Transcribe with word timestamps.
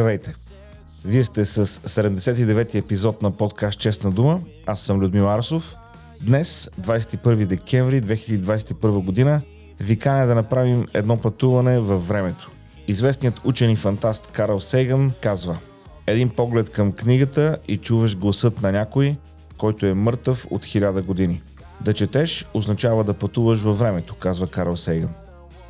Здравейте! 0.00 0.34
Вие 1.04 1.24
сте 1.24 1.44
с 1.44 1.66
79-ти 1.66 2.78
епизод 2.78 3.22
на 3.22 3.30
подкаст 3.30 3.78
Честна 3.78 4.10
дума. 4.10 4.40
Аз 4.66 4.80
съм 4.80 5.00
Людмил 5.00 5.30
Арсов. 5.30 5.76
Днес, 6.22 6.70
21 6.80 7.46
декември 7.46 8.02
2021 8.02 9.04
година, 9.04 9.42
ви 9.80 9.98
каня 9.98 10.26
да 10.26 10.34
направим 10.34 10.86
едно 10.94 11.20
пътуване 11.20 11.80
във 11.80 12.08
времето. 12.08 12.50
Известният 12.88 13.40
учен 13.44 13.70
и 13.70 13.76
фантаст 13.76 14.26
Карл 14.26 14.60
Сейган 14.60 15.12
казва 15.22 15.58
Един 16.06 16.30
поглед 16.30 16.70
към 16.70 16.92
книгата 16.92 17.58
и 17.68 17.76
чуваш 17.76 18.18
гласът 18.18 18.62
на 18.62 18.72
някой, 18.72 19.16
който 19.58 19.86
е 19.86 19.94
мъртъв 19.94 20.46
от 20.50 20.64
хиляда 20.64 21.02
години. 21.02 21.42
Да 21.80 21.92
четеш 21.92 22.46
означава 22.54 23.04
да 23.04 23.14
пътуваш 23.14 23.60
във 23.60 23.78
времето, 23.78 24.14
казва 24.14 24.46
Карл 24.46 24.76
Сейган. 24.76 25.10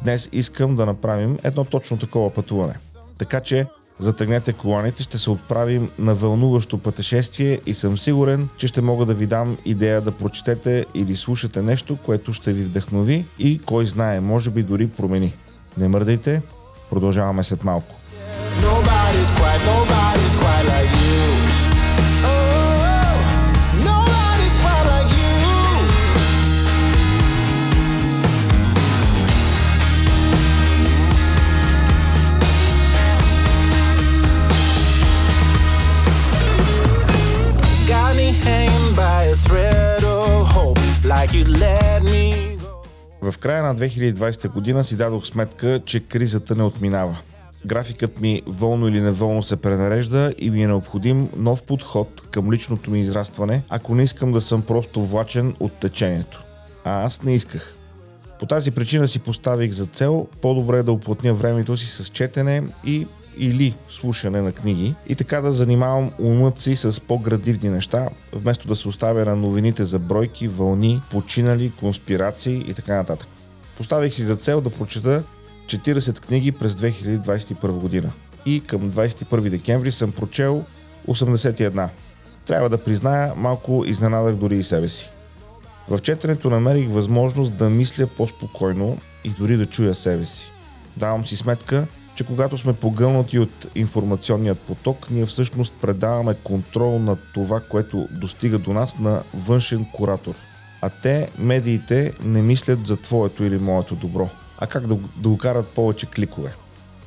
Днес 0.04 0.28
искам 0.32 0.76
да 0.76 0.86
направим 0.86 1.38
едно 1.42 1.64
точно 1.64 1.98
такова 1.98 2.30
пътуване. 2.30 2.74
Така 3.18 3.40
че 3.40 3.66
затъгнете 4.00 4.52
коланите, 4.52 5.02
ще 5.02 5.18
се 5.18 5.30
отправим 5.30 5.90
на 5.98 6.14
вълнуващо 6.14 6.78
пътешествие 6.78 7.60
и 7.66 7.74
съм 7.74 7.98
сигурен, 7.98 8.48
че 8.56 8.66
ще 8.66 8.80
мога 8.80 9.06
да 9.06 9.14
ви 9.14 9.26
дам 9.26 9.58
идея 9.64 10.00
да 10.00 10.12
прочетете 10.12 10.86
или 10.94 11.16
слушате 11.16 11.62
нещо, 11.62 11.98
което 12.04 12.32
ще 12.32 12.52
ви 12.52 12.64
вдъхнови 12.64 13.26
и 13.38 13.58
кой 13.58 13.86
знае, 13.86 14.20
може 14.20 14.50
би 14.50 14.62
дори 14.62 14.88
промени. 14.88 15.36
Не 15.78 15.88
мърдайте, 15.88 16.42
продължаваме 16.90 17.42
след 17.42 17.64
малко. 17.64 17.94
Nobody's 18.62 18.89
В 43.22 43.38
края 43.38 43.62
на 43.62 43.76
2020 43.76 44.52
година 44.52 44.84
си 44.84 44.96
дадох 44.96 45.26
сметка, 45.26 45.80
че 45.84 46.00
кризата 46.00 46.54
не 46.54 46.62
отминава. 46.62 47.16
Графикът 47.66 48.20
ми 48.20 48.42
волно 48.46 48.88
или 48.88 49.00
неволно 49.00 49.42
се 49.42 49.56
пренарежда 49.56 50.32
и 50.38 50.50
ми 50.50 50.62
е 50.62 50.66
необходим 50.66 51.28
нов 51.36 51.62
подход 51.62 52.22
към 52.30 52.52
личното 52.52 52.90
ми 52.90 53.00
израстване, 53.00 53.62
ако 53.68 53.94
не 53.94 54.02
искам 54.02 54.32
да 54.32 54.40
съм 54.40 54.62
просто 54.62 55.02
влачен 55.02 55.54
от 55.60 55.72
течението. 55.72 56.44
А 56.84 57.04
аз 57.04 57.22
не 57.22 57.34
исках. 57.34 57.76
По 58.38 58.46
тази 58.46 58.70
причина 58.70 59.08
си 59.08 59.18
поставих 59.18 59.72
за 59.72 59.86
цел 59.86 60.26
по-добре 60.42 60.82
да 60.82 60.92
оплътня 60.92 61.34
времето 61.34 61.76
си 61.76 61.86
с 61.86 62.08
четене 62.08 62.62
и 62.84 63.06
или 63.42 63.74
слушане 63.88 64.40
на 64.42 64.52
книги 64.52 64.94
и 65.06 65.14
така 65.14 65.40
да 65.40 65.52
занимавам 65.52 66.10
умът 66.18 66.58
си 66.58 66.76
с 66.76 67.00
по-градивни 67.00 67.70
неща, 67.70 68.08
вместо 68.32 68.68
да 68.68 68.76
се 68.76 68.88
оставя 68.88 69.24
на 69.24 69.36
новините 69.36 69.84
за 69.84 69.98
бройки, 69.98 70.48
вълни, 70.48 71.02
починали, 71.10 71.72
конспирации 71.80 72.64
и 72.68 72.74
така 72.74 72.96
нататък. 72.96 73.28
Поставих 73.76 74.14
си 74.14 74.22
за 74.22 74.36
цел 74.36 74.60
да 74.60 74.70
прочета 74.70 75.22
40 75.66 76.20
книги 76.20 76.52
през 76.52 76.74
2021 76.74 77.70
година. 77.70 78.12
И 78.46 78.60
към 78.60 78.92
21 78.92 79.50
декември 79.50 79.92
съм 79.92 80.12
прочел 80.12 80.64
81. 81.08 81.88
Трябва 82.46 82.68
да 82.68 82.84
призная, 82.84 83.34
малко 83.36 83.84
изненадах 83.86 84.34
дори 84.34 84.56
и 84.56 84.62
себе 84.62 84.88
си. 84.88 85.10
В 85.88 85.98
четенето 85.98 86.50
намерих 86.50 86.90
възможност 86.90 87.54
да 87.54 87.70
мисля 87.70 88.06
по-спокойно 88.06 88.98
и 89.24 89.30
дори 89.30 89.56
да 89.56 89.66
чуя 89.66 89.94
себе 89.94 90.24
си. 90.24 90.52
Давам 90.96 91.26
си 91.26 91.36
сметка, 91.36 91.86
че 92.20 92.26
когато 92.26 92.58
сме 92.58 92.72
погълнати 92.72 93.38
от 93.38 93.66
информационният 93.74 94.60
поток, 94.60 95.10
ние 95.10 95.26
всъщност 95.26 95.74
предаваме 95.80 96.34
контрол 96.34 96.98
над 96.98 97.18
това, 97.34 97.60
което 97.60 98.08
достига 98.10 98.58
до 98.58 98.72
нас 98.72 98.98
на 98.98 99.22
външен 99.34 99.86
куратор. 99.92 100.34
А 100.82 100.90
те, 100.90 101.30
медиите, 101.38 102.12
не 102.22 102.42
мислят 102.42 102.86
за 102.86 102.96
твоето 102.96 103.44
или 103.44 103.58
моето 103.58 103.94
добро, 103.94 104.28
а 104.58 104.66
как 104.66 104.86
да, 104.86 104.98
да 105.16 105.28
го 105.28 105.38
карат 105.38 105.68
повече 105.68 106.06
кликове. 106.06 106.54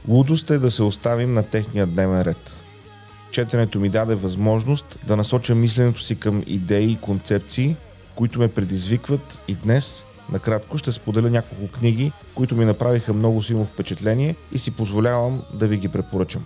Лудост 0.07 0.49
е 0.49 0.59
да 0.59 0.71
се 0.71 0.83
оставим 0.83 1.31
на 1.31 1.43
техния 1.43 1.87
дневен 1.87 2.21
ред. 2.21 2.61
Четенето 3.31 3.79
ми 3.79 3.89
даде 3.89 4.15
възможност 4.15 4.99
да 5.07 5.17
насоча 5.17 5.55
мисленето 5.55 6.01
си 6.01 6.15
към 6.15 6.43
идеи 6.47 6.91
и 6.91 7.01
концепции, 7.01 7.75
които 8.15 8.39
ме 8.39 8.47
предизвикват 8.47 9.41
и 9.47 9.55
днес 9.55 10.05
накратко 10.31 10.77
ще 10.77 10.91
споделя 10.91 11.29
няколко 11.29 11.67
книги, 11.67 12.11
които 12.35 12.55
ми 12.55 12.65
направиха 12.65 13.13
много 13.13 13.43
силно 13.43 13.65
впечатление 13.65 14.35
и 14.51 14.57
си 14.57 14.71
позволявам 14.71 15.41
да 15.53 15.67
ви 15.67 15.77
ги 15.77 15.87
препоръчам. 15.87 16.45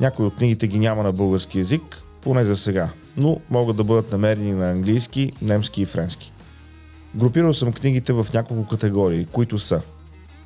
Някои 0.00 0.26
от 0.26 0.34
книгите 0.34 0.66
ги 0.66 0.78
няма 0.78 1.02
на 1.02 1.12
български 1.12 1.58
язик, 1.58 2.02
поне 2.22 2.44
за 2.44 2.56
сега, 2.56 2.90
но 3.16 3.40
могат 3.50 3.76
да 3.76 3.84
бъдат 3.84 4.12
намерени 4.12 4.52
на 4.52 4.70
английски, 4.70 5.32
немски 5.42 5.82
и 5.82 5.84
френски. 5.84 6.32
Групирал 7.14 7.54
съм 7.54 7.72
книгите 7.72 8.12
в 8.12 8.26
няколко 8.34 8.68
категории, 8.68 9.26
които 9.32 9.58
са 9.58 9.82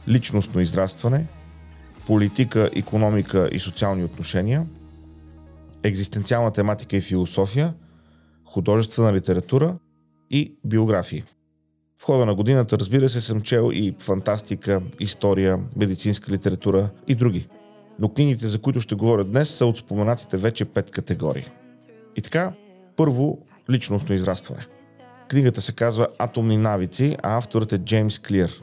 личностно 0.08 0.60
израстване, 0.60 1.26
политика, 2.06 2.70
економика 2.74 3.48
и 3.52 3.60
социални 3.60 4.04
отношения, 4.04 4.66
екзистенциална 5.82 6.52
тематика 6.52 6.96
и 6.96 7.00
философия, 7.00 7.74
художествена 8.44 9.12
литература 9.12 9.76
и 10.30 10.54
биографии. 10.64 11.24
В 12.04 12.06
хода 12.06 12.26
на 12.26 12.34
годината, 12.34 12.78
разбира 12.78 13.08
се, 13.08 13.20
съм 13.20 13.42
чел 13.42 13.70
и 13.72 13.94
фантастика, 13.98 14.80
история, 15.00 15.58
медицинска 15.76 16.32
литература 16.32 16.88
и 17.08 17.14
други. 17.14 17.46
Но 17.98 18.08
книгите, 18.08 18.46
за 18.46 18.58
които 18.58 18.80
ще 18.80 18.94
говоря 18.94 19.24
днес, 19.24 19.50
са 19.50 19.66
от 19.66 19.76
споменатите 19.76 20.36
вече 20.36 20.64
пет 20.64 20.90
категории. 20.90 21.44
И 22.16 22.22
така, 22.22 22.52
първо, 22.96 23.38
личностно 23.70 24.14
израстване. 24.14 24.66
Книгата 25.28 25.60
се 25.60 25.72
казва 25.72 26.08
Атомни 26.18 26.56
навици, 26.56 27.16
а 27.22 27.36
авторът 27.36 27.72
е 27.72 27.78
Джеймс 27.78 28.18
Клир. 28.18 28.62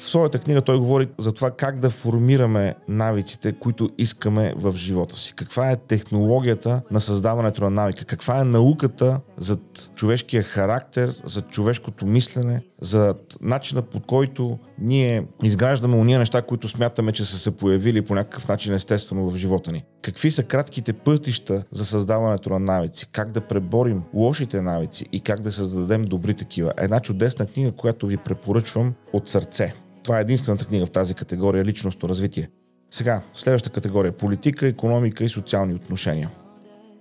В 0.00 0.10
своята 0.10 0.38
книга 0.38 0.60
той 0.60 0.78
говори 0.78 1.08
за 1.18 1.32
това 1.32 1.50
как 1.50 1.78
да 1.78 1.90
формираме 1.90 2.74
навиците, 2.88 3.52
които 3.52 3.90
искаме 3.98 4.54
в 4.56 4.72
живота 4.76 5.16
си. 5.16 5.34
Каква 5.36 5.70
е 5.70 5.76
технологията 5.76 6.82
на 6.90 7.00
създаването 7.00 7.64
на 7.64 7.70
навика? 7.70 8.04
Каква 8.04 8.40
е 8.40 8.44
науката 8.44 9.20
за 9.36 9.58
човешкия 9.94 10.42
характер, 10.42 11.14
за 11.24 11.42
човешкото 11.42 12.06
мислене, 12.06 12.62
за 12.80 13.14
начина 13.40 13.82
по 13.82 14.00
който 14.00 14.58
ние 14.78 15.26
изграждаме 15.42 15.96
уния 15.96 16.18
неща, 16.18 16.42
които 16.42 16.68
смятаме, 16.68 17.12
че 17.12 17.24
са 17.24 17.38
се 17.38 17.50
появили 17.50 18.02
по 18.02 18.14
някакъв 18.14 18.48
начин 18.48 18.74
естествено 18.74 19.30
в 19.30 19.36
живота 19.36 19.72
ни. 19.72 19.84
Какви 20.02 20.30
са 20.30 20.42
кратките 20.42 20.92
пътища 20.92 21.62
за 21.70 21.84
създаването 21.84 22.50
на 22.50 22.58
навици? 22.58 23.08
Как 23.12 23.32
да 23.32 23.40
преборим 23.40 24.02
лошите 24.14 24.62
навици 24.62 25.06
и 25.12 25.20
как 25.20 25.40
да 25.40 25.52
създадем 25.52 26.02
добри 26.02 26.34
такива? 26.34 26.72
Една 26.76 27.00
чудесна 27.00 27.46
книга, 27.46 27.72
която 27.72 28.06
ви 28.06 28.16
препоръчвам 28.16 28.94
от 29.12 29.28
сърце. 29.28 29.74
Това 30.02 30.18
е 30.18 30.20
единствената 30.20 30.64
книга 30.64 30.86
в 30.86 30.90
тази 30.90 31.14
категория 31.14 31.64
личностно 31.64 32.08
развитие. 32.08 32.50
Сега, 32.90 33.22
следващата 33.34 33.74
категория 33.74 34.12
политика, 34.12 34.66
економика 34.66 35.24
и 35.24 35.28
социални 35.28 35.74
отношения. 35.74 36.30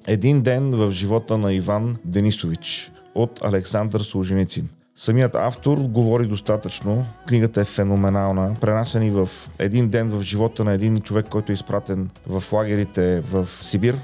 Един 0.07 0.41
ден 0.41 0.71
в 0.71 0.91
живота 0.91 1.37
на 1.37 1.53
Иван 1.53 1.97
Денисович 2.05 2.91
от 3.15 3.43
Александър 3.43 4.01
Солженицин. 4.01 4.69
Самият 4.95 5.35
автор 5.35 5.77
говори 5.77 6.27
достатъчно, 6.27 7.05
книгата 7.27 7.61
е 7.61 7.63
феноменална, 7.63 8.55
пренася 8.61 8.99
ни 8.99 9.11
в 9.11 9.29
един 9.59 9.89
ден 9.89 10.07
в 10.07 10.21
живота 10.21 10.63
на 10.63 10.73
един 10.73 11.01
човек, 11.01 11.25
който 11.29 11.51
е 11.51 11.53
изпратен 11.53 12.09
в 12.27 12.53
лагерите 12.53 13.19
в 13.19 13.47
Сибир. 13.61 13.95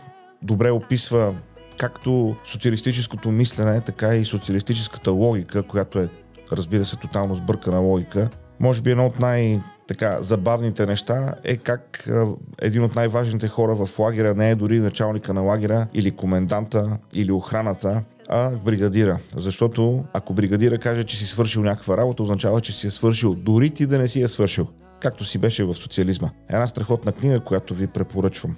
Добре 0.44 0.72
описва 0.72 1.36
както 1.78 2.36
социалистическото 2.46 3.32
мислене, 3.32 3.82
така 3.82 4.16
и 4.16 4.26
социалистическата 4.26 5.12
логика, 5.12 5.64
която 5.64 6.00
е, 6.00 6.10
разбира 6.52 6.86
се, 6.86 6.96
тотално 6.96 7.36
сбъркана 7.36 7.80
логика. 7.80 8.30
Може 8.60 8.82
би 8.82 8.92
едно 8.92 9.06
от 9.06 9.20
най- 9.20 9.62
така, 9.88 10.18
забавните 10.22 10.86
неща 10.86 11.36
е 11.44 11.58
как 11.58 12.10
един 12.62 12.84
от 12.84 12.96
най-важните 12.96 13.48
хора 13.48 13.76
в 13.76 14.00
лагера 14.00 14.36
не 14.36 14.52
е 14.52 14.56
дори 14.56 14.80
началника 14.80 15.34
на 15.34 15.42
лагера 15.42 15.88
или 15.94 16.12
коменданта 16.12 16.98
или 17.14 17.32
охраната, 17.32 18.04
а 18.30 18.50
бригадира. 18.50 19.20
Защото 19.36 20.06
ако 20.14 20.34
бригадира 20.34 20.78
каже, 20.78 21.04
че 21.04 21.18
си 21.18 21.26
свършил 21.26 21.62
някаква 21.62 21.98
работа, 21.98 22.24
означава, 22.24 22.62
че 22.62 22.74
си 22.74 22.88
е 22.88 22.90
свършил 22.90 23.36
дори 23.36 23.70
ти 23.70 23.86
да 23.86 23.98
не 24.00 24.08
си 24.08 24.22
е 24.22 24.28
свършил. 24.28 24.68
Както 25.02 25.26
си 25.26 25.38
беше 25.38 25.64
в 25.64 25.74
социализма. 25.74 26.30
Една 26.50 26.68
страхотна 26.68 27.12
книга, 27.12 27.40
която 27.40 27.76
ви 27.76 27.88
препоръчвам. 27.88 28.56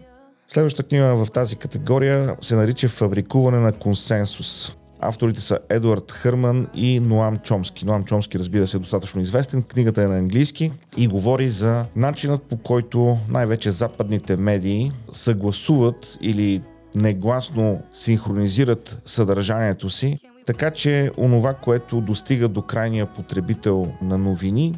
Следващата 0.48 0.90
книга 0.90 1.26
в 1.26 1.32
тази 1.32 1.56
категория 1.56 2.36
се 2.42 2.56
нарича 2.56 2.88
Фабрикуване 2.88 3.58
на 3.58 3.74
консенсус. 3.74 4.78
Авторите 5.00 5.42
са 5.42 5.60
Едуард 5.70 6.12
Хърман 6.12 6.68
и 6.76 7.00
Ноам 7.00 7.38
Чомски. 7.38 7.86
Ноам 7.86 8.04
Чомски, 8.04 8.40
разбира 8.40 8.68
се, 8.68 8.78
е 8.78 8.80
достатъчно 8.80 9.22
известен. 9.22 9.64
Книгата 9.64 10.04
е 10.04 10.08
на 10.08 10.18
английски 10.18 10.72
и 10.98 11.08
говори 11.08 11.50
за 11.50 11.86
начинът 11.96 12.44
по 12.44 12.58
който 12.58 13.18
най-вече 13.30 13.72
западните 13.72 14.38
медии 14.38 14.92
съгласуват 15.14 16.18
или 16.22 16.62
негласно 16.96 17.82
синхронизират 17.92 19.02
съдържанието 19.06 19.90
си, 19.90 20.18
така 20.46 20.72
че 20.72 21.12
онова, 21.18 21.54
което 21.54 22.02
достига 22.02 22.48
до 22.48 22.62
крайния 22.62 23.06
потребител 23.06 23.88
на 24.02 24.18
новини, 24.18 24.76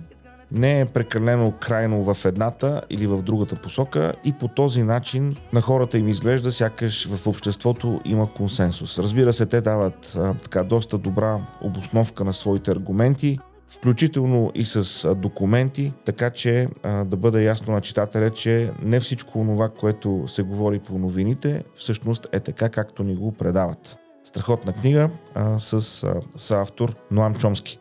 не 0.51 0.79
е 0.79 0.85
прекалено 0.85 1.53
крайно 1.59 2.13
в 2.13 2.25
едната 2.25 2.81
или 2.89 3.07
в 3.07 3.21
другата 3.21 3.55
посока 3.55 4.13
и 4.25 4.33
по 4.33 4.47
този 4.47 4.83
начин 4.83 5.35
на 5.53 5.61
хората 5.61 5.97
им 5.97 6.07
изглежда 6.07 6.51
сякаш 6.51 7.07
в 7.07 7.27
обществото 7.27 8.01
има 8.05 8.27
консенсус. 8.33 8.99
Разбира 8.99 9.33
се, 9.33 9.45
те 9.45 9.61
дават 9.61 10.15
а, 10.17 10.33
така 10.33 10.63
доста 10.63 10.97
добра 10.97 11.39
обосновка 11.61 12.23
на 12.23 12.33
своите 12.33 12.71
аргументи, 12.71 13.39
включително 13.69 14.51
и 14.55 14.65
с 14.65 15.15
документи, 15.15 15.93
така 16.05 16.29
че 16.29 16.67
а, 16.83 17.05
да 17.05 17.17
бъде 17.17 17.43
ясно 17.43 17.73
на 17.73 17.81
читателя, 17.81 18.29
че 18.29 18.71
не 18.83 18.99
всичко 18.99 19.31
това, 19.31 19.69
което 19.69 20.23
се 20.27 20.43
говори 20.43 20.79
по 20.79 20.97
новините, 20.97 21.63
всъщност 21.75 22.27
е 22.31 22.39
така, 22.39 22.69
както 22.69 23.03
ни 23.03 23.15
го 23.15 23.31
предават. 23.31 23.97
Страхотна 24.23 24.73
книга 24.73 25.09
а, 25.35 25.59
с, 25.59 25.73
а, 25.73 26.19
с 26.37 26.51
автор 26.51 26.95
Ноам 27.11 27.35
Чомски. 27.35 27.79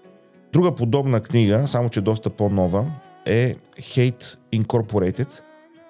Друга 0.53 0.75
подобна 0.75 1.21
книга, 1.21 1.63
само 1.67 1.89
че 1.89 2.01
доста 2.01 2.31
по-нова, 2.31 2.85
е 3.27 3.55
Hate 3.81 4.37
Incorporated 4.55 5.43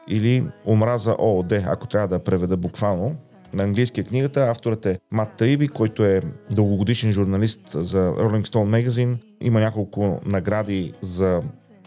или 0.09 0.45
Омраза 0.67 1.17
ООД, 1.19 1.53
ако 1.53 1.87
трябва 1.87 2.09
да 2.09 2.19
преведа 2.19 2.57
буквално. 2.57 3.15
На 3.55 3.65
английски 3.65 4.01
е 4.01 4.05
книгата 4.05 4.41
авторът 4.51 4.87
е 4.87 4.99
Мат 5.11 5.29
Таиби, 5.37 5.69
който 5.69 6.05
е 6.05 6.23
дългогодишен 6.51 7.13
журналист 7.13 7.61
за 7.69 7.99
Rolling 7.99 8.47
Stone 8.47 8.89
Magazine. 8.89 9.17
Има 9.41 9.61
няколко 9.61 10.21
награди 10.27 10.93
за 11.01 11.41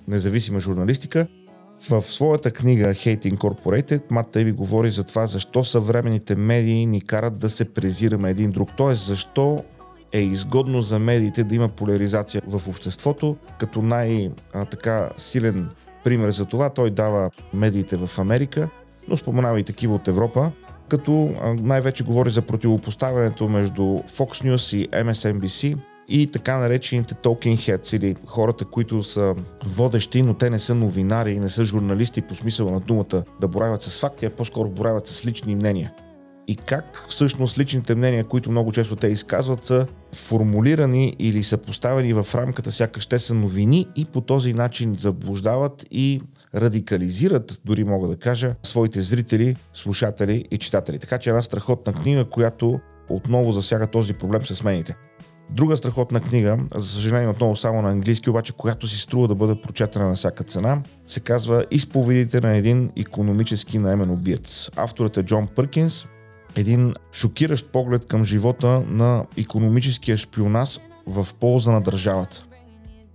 независима 0.07 0.59
журналистика. 0.59 1.27
В 1.89 2.01
своята 2.01 2.51
книга 2.51 2.89
Hate 2.89 3.33
Incorporated 3.33 4.11
Мат 4.11 4.31
Таиби 4.31 4.51
говори 4.51 4.91
за 4.91 5.03
това 5.03 5.25
защо 5.25 5.63
съвременните 5.63 6.35
медии 6.35 6.85
ни 6.85 7.01
карат 7.01 7.39
да 7.39 7.49
се 7.49 7.73
презираме 7.73 8.29
един 8.29 8.51
друг. 8.51 8.69
Т.е. 8.77 8.93
защо 8.93 9.63
е 10.13 10.19
изгодно 10.19 10.81
за 10.81 10.99
медиите 10.99 11.43
да 11.43 11.55
има 11.55 11.69
поляризация 11.69 12.41
в 12.47 12.67
обществото, 12.67 13.37
като 13.59 13.81
най-така 13.81 15.09
силен 15.17 15.69
пример 16.03 16.31
за 16.31 16.45
това 16.45 16.69
той 16.69 16.91
дава 16.91 17.29
медиите 17.53 17.97
в 17.97 18.19
Америка, 18.19 18.69
но 19.07 19.17
споменава 19.17 19.59
и 19.59 19.63
такива 19.63 19.95
от 19.95 20.07
Европа, 20.07 20.51
като 20.89 21.35
най-вече 21.59 22.03
говори 22.03 22.29
за 22.29 22.41
противопоставянето 22.41 23.47
между 23.47 23.81
Fox 23.83 24.45
News 24.45 24.77
и 24.77 24.89
MSNBC 24.89 25.77
и 26.07 26.27
така 26.27 26.57
наречените 26.57 27.13
talking 27.13 27.55
heads 27.55 27.97
или 27.97 28.15
хората, 28.25 28.65
които 28.65 29.03
са 29.03 29.35
водещи, 29.65 30.21
но 30.21 30.33
те 30.33 30.49
не 30.49 30.59
са 30.59 30.75
новинари 30.75 31.31
и 31.31 31.39
не 31.39 31.49
са 31.49 31.65
журналисти 31.65 32.21
по 32.21 32.35
смисъла 32.35 32.71
на 32.71 32.79
думата 32.79 33.23
да 33.41 33.47
боравят 33.47 33.81
с 33.81 33.99
факти, 33.99 34.25
а 34.25 34.29
по-скоро 34.29 34.69
боравят 34.69 35.07
с 35.07 35.25
лични 35.25 35.55
мнения 35.55 35.91
и 36.47 36.55
как 36.55 37.05
всъщност 37.09 37.57
личните 37.57 37.95
мнения, 37.95 38.23
които 38.23 38.51
много 38.51 38.71
често 38.71 38.95
те 38.95 39.07
изказват, 39.07 39.63
са 39.63 39.85
формулирани 40.13 41.15
или 41.19 41.43
са 41.43 41.57
поставени 41.57 42.13
в 42.13 42.27
рамката, 42.35 42.71
сякаш 42.71 43.05
те 43.05 43.19
са 43.19 43.33
новини 43.33 43.87
и 43.95 44.05
по 44.05 44.21
този 44.21 44.53
начин 44.53 44.95
заблуждават 44.99 45.85
и 45.91 46.21
радикализират, 46.55 47.61
дори 47.65 47.83
мога 47.83 48.07
да 48.07 48.17
кажа, 48.17 48.55
своите 48.63 49.01
зрители, 49.01 49.55
слушатели 49.73 50.45
и 50.51 50.57
читатели. 50.57 50.99
Така 50.99 51.17
че 51.17 51.29
една 51.29 51.41
страхотна 51.41 51.93
книга, 51.93 52.25
която 52.25 52.79
отново 53.09 53.51
засяга 53.51 53.87
този 53.87 54.13
проблем 54.13 54.45
с 54.45 54.63
мените. 54.63 54.95
Друга 55.49 55.77
страхотна 55.77 56.19
книга, 56.19 56.57
за 56.75 56.87
съжаление 56.87 57.27
отново 57.27 57.55
само 57.55 57.81
на 57.81 57.89
английски, 57.89 58.29
обаче 58.29 58.53
която 58.53 58.87
си 58.87 58.99
струва 58.99 59.27
да 59.27 59.35
бъде 59.35 59.61
прочетена 59.61 60.07
на 60.07 60.13
всяка 60.13 60.43
цена, 60.43 60.81
се 61.05 61.19
казва 61.19 61.65
Изповедите 61.71 62.41
на 62.41 62.55
един 62.55 62.91
економически 62.97 63.79
наемен 63.79 64.09
убиец. 64.09 64.69
Авторът 64.75 65.17
е 65.17 65.23
Джон 65.23 65.47
Пъркинс, 65.55 66.05
един 66.55 66.93
шокиращ 67.13 67.71
поглед 67.71 68.05
към 68.05 68.25
живота 68.25 68.83
на 68.87 69.25
економическия 69.37 70.17
шпионаж 70.17 70.79
в 71.07 71.27
полза 71.39 71.71
на 71.71 71.81
държавата. 71.81 72.45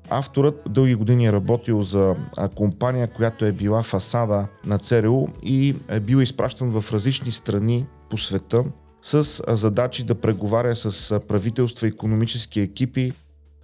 Авторът 0.08 0.62
дълги 0.68 0.94
години 0.94 1.26
е 1.26 1.32
работил 1.32 1.82
за 1.82 2.16
компания, 2.54 3.08
която 3.08 3.44
е 3.44 3.52
била 3.52 3.82
фасада 3.82 4.46
на 4.64 4.78
ЦРУ 4.78 5.26
и 5.42 5.74
е 5.88 6.00
бил 6.00 6.16
изпращан 6.16 6.80
в 6.80 6.92
различни 6.92 7.30
страни 7.30 7.86
по 8.10 8.18
света 8.18 8.64
с 9.02 9.42
задачи 9.48 10.04
да 10.04 10.20
преговаря 10.20 10.76
с 10.76 11.20
правителства 11.28 11.86
и 11.86 11.90
економически 11.90 12.60
екипи 12.60 13.12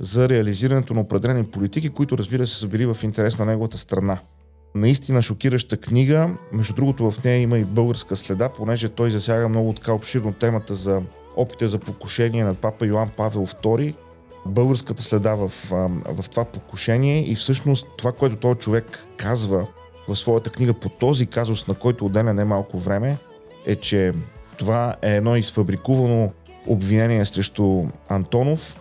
за 0.00 0.28
реализирането 0.28 0.94
на 0.94 1.00
определени 1.00 1.44
политики, 1.44 1.88
които 1.88 2.18
разбира 2.18 2.46
се 2.46 2.58
са 2.58 2.66
били 2.66 2.86
в 2.86 2.96
интерес 3.02 3.38
на 3.38 3.44
неговата 3.44 3.78
страна 3.78 4.18
наистина 4.74 5.22
шокираща 5.22 5.76
книга. 5.76 6.30
Между 6.52 6.74
другото 6.74 7.10
в 7.10 7.24
нея 7.24 7.40
има 7.40 7.58
и 7.58 7.64
българска 7.64 8.16
следа, 8.16 8.48
понеже 8.48 8.88
той 8.88 9.10
засяга 9.10 9.48
много 9.48 9.72
така 9.72 9.92
обширно 9.92 10.32
темата 10.32 10.74
за 10.74 11.02
опите 11.36 11.68
за 11.68 11.78
покушение 11.78 12.44
над 12.44 12.58
папа 12.58 12.86
Йоан 12.86 13.08
Павел 13.16 13.46
II, 13.46 13.94
българската 14.46 15.02
следа 15.02 15.34
в, 15.34 15.48
в 16.08 16.30
това 16.30 16.44
покушение 16.44 17.30
и 17.30 17.34
всъщност 17.34 17.86
това, 17.96 18.12
което 18.12 18.36
този 18.36 18.58
човек 18.58 18.98
казва 19.16 19.66
в 20.08 20.16
своята 20.16 20.50
книга 20.50 20.74
по 20.74 20.88
този 20.88 21.26
казус, 21.26 21.68
на 21.68 21.74
който 21.74 22.06
отделя 22.06 22.34
не 22.34 22.44
малко 22.44 22.78
време, 22.78 23.16
е, 23.66 23.76
че 23.76 24.12
това 24.56 24.96
е 25.02 25.16
едно 25.16 25.36
изфабрикувано 25.36 26.32
обвинение 26.66 27.24
срещу 27.24 27.84
Антонов. 28.08 28.76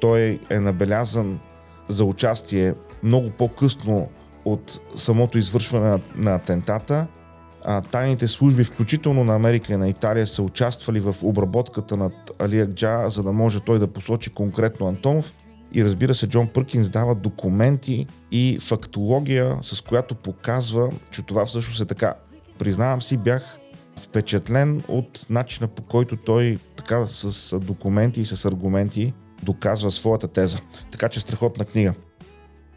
Той 0.00 0.40
е 0.50 0.58
набелязан 0.58 1.40
за 1.88 2.04
участие 2.04 2.74
много 3.02 3.30
по-късно 3.30 4.08
от 4.44 4.80
самото 4.96 5.38
извършване 5.38 5.90
на, 5.90 6.00
на 6.16 6.34
атентата. 6.34 7.06
А, 7.64 7.80
тайните 7.80 8.28
служби, 8.28 8.64
включително 8.64 9.24
на 9.24 9.34
Америка 9.34 9.74
и 9.74 9.76
на 9.76 9.88
Италия, 9.88 10.26
са 10.26 10.42
участвали 10.42 11.00
в 11.00 11.14
обработката 11.22 11.96
над 11.96 12.12
Алия 12.38 12.66
Джа, 12.66 13.08
за 13.08 13.22
да 13.22 13.32
може 13.32 13.60
той 13.60 13.78
да 13.78 13.86
посочи 13.86 14.30
конкретно 14.30 14.88
Антонов. 14.88 15.32
И 15.72 15.84
разбира 15.84 16.14
се, 16.14 16.28
Джон 16.28 16.48
Пъркинс 16.48 16.90
дава 16.90 17.14
документи 17.14 18.06
и 18.30 18.58
фактология, 18.60 19.58
с 19.62 19.80
която 19.80 20.14
показва, 20.14 20.90
че 21.10 21.22
това 21.22 21.44
всъщност 21.44 21.80
е 21.80 21.84
така. 21.84 22.14
Признавам 22.58 23.02
си, 23.02 23.16
бях 23.16 23.58
впечатлен 24.00 24.82
от 24.88 25.26
начина 25.30 25.68
по 25.68 25.82
който 25.82 26.16
той 26.16 26.58
така 26.76 27.06
с 27.06 27.58
документи 27.58 28.20
и 28.20 28.24
с 28.24 28.44
аргументи 28.44 29.12
доказва 29.42 29.90
своята 29.90 30.28
теза. 30.28 30.58
Така 30.90 31.08
че 31.08 31.20
страхотна 31.20 31.64
книга. 31.64 31.94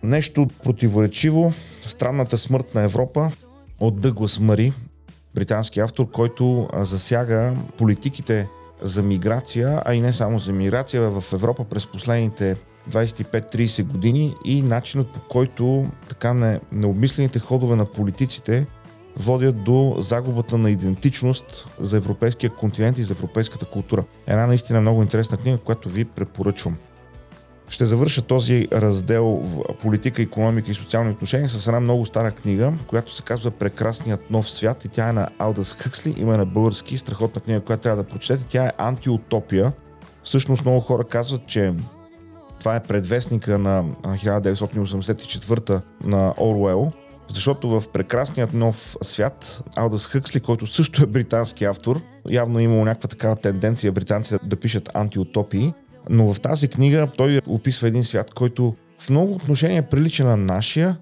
Нещо 0.07 0.47
противоречиво, 0.63 1.53
Странната 1.85 2.37
смърт 2.37 2.75
на 2.75 2.81
Европа 2.81 3.31
от 3.79 4.01
Дъглас 4.01 4.39
Мари, 4.39 4.73
британски 5.35 5.79
автор, 5.79 6.11
който 6.11 6.67
засяга 6.73 7.53
политиките 7.77 8.47
за 8.81 9.03
миграция, 9.03 9.81
а 9.85 9.93
и 9.93 10.01
не 10.01 10.13
само 10.13 10.39
за 10.39 10.53
миграция 10.53 11.09
в 11.09 11.33
Европа 11.33 11.63
през 11.63 11.87
последните 11.87 12.55
25-30 12.89 13.83
години 13.83 14.35
и 14.45 14.61
начинът 14.61 15.07
по 15.07 15.19
който 15.19 15.85
така 16.09 16.33
не, 16.33 16.59
необмислените 16.71 17.39
ходове 17.39 17.75
на 17.75 17.85
политиците 17.85 18.65
водят 19.17 19.63
до 19.63 19.95
загубата 19.99 20.57
на 20.57 20.71
идентичност 20.71 21.67
за 21.79 21.97
европейския 21.97 22.49
континент 22.49 22.97
и 22.97 23.03
за 23.03 23.13
европейската 23.13 23.65
култура. 23.65 24.03
Една 24.27 24.47
наистина 24.47 24.81
много 24.81 25.01
интересна 25.01 25.37
книга, 25.37 25.57
която 25.57 25.89
ви 25.89 26.05
препоръчвам. 26.05 26.77
Ще 27.69 27.85
завърша 27.85 28.21
този 28.21 28.67
раздел 28.71 29.25
в 29.25 29.73
политика, 29.81 30.21
економика 30.21 30.71
и 30.71 30.73
социални 30.73 31.11
отношения 31.11 31.49
с 31.49 31.67
една 31.67 31.79
много 31.79 32.05
стара 32.05 32.31
книга, 32.31 32.73
която 32.87 33.15
се 33.15 33.23
казва 33.23 33.51
Прекрасният 33.51 34.31
нов 34.31 34.49
свят 34.49 34.85
и 34.85 34.87
тя 34.87 35.09
е 35.09 35.13
на 35.13 35.27
Алдас 35.39 35.73
Хъксли, 35.73 36.15
има 36.17 36.37
на 36.37 36.45
български, 36.45 36.97
страхотна 36.97 37.41
книга, 37.41 37.61
която 37.61 37.83
трябва 37.83 38.03
да 38.03 38.09
прочетете. 38.09 38.45
Тя 38.47 38.65
е 38.65 38.71
антиутопия. 38.77 39.73
Всъщност 40.23 40.65
много 40.65 40.79
хора 40.79 41.03
казват, 41.03 41.47
че 41.47 41.73
това 42.59 42.75
е 42.75 42.83
предвестника 42.83 43.57
на 43.57 43.83
1984 43.83 45.81
на 46.05 46.33
Оруел, 46.39 46.91
защото 47.29 47.69
в 47.69 47.83
прекрасният 47.93 48.53
нов 48.53 48.97
свят 49.01 49.63
Алдас 49.75 50.07
Хъксли, 50.07 50.39
който 50.39 50.67
също 50.67 51.03
е 51.03 51.05
британски 51.05 51.65
автор, 51.65 52.01
явно 52.29 52.59
е 52.59 52.63
имал 52.63 52.85
някаква 52.85 53.07
такава 53.07 53.35
тенденция 53.35 53.91
британците 53.91 54.39
да 54.43 54.55
пишат 54.55 54.89
антиутопии, 54.93 55.73
но 56.09 56.33
в 56.33 56.41
тази 56.41 56.67
книга 56.67 57.07
той 57.17 57.41
описва 57.47 57.87
един 57.87 58.03
свят, 58.03 58.33
който 58.33 58.75
в 58.99 59.09
много 59.09 59.33
отношения 59.33 59.89
прилича 59.89 60.25
на 60.25 60.37
нашия, 60.37 60.97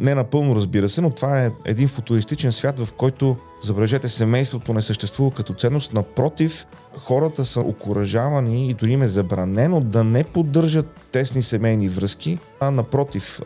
не 0.00 0.14
напълно 0.14 0.56
разбира 0.56 0.88
се, 0.88 1.00
но 1.00 1.10
това 1.10 1.44
е 1.44 1.50
един 1.64 1.88
футуристичен 1.88 2.52
свят, 2.52 2.78
в 2.80 2.92
който, 2.92 3.36
забележете, 3.62 4.08
семейството 4.08 4.74
не 4.74 4.82
съществува 4.82 5.30
като 5.30 5.54
ценност. 5.54 5.92
Напротив, 5.92 6.66
хората 6.98 7.44
са 7.44 7.60
окоръжавани 7.60 8.70
и 8.70 8.74
дори 8.74 8.92
им 8.92 9.02
е 9.02 9.08
забранено 9.08 9.80
да 9.80 10.04
не 10.04 10.24
поддържат 10.24 11.00
тесни 11.12 11.42
семейни 11.42 11.88
връзки, 11.88 12.38
а 12.60 12.70
напротив, 12.70 13.40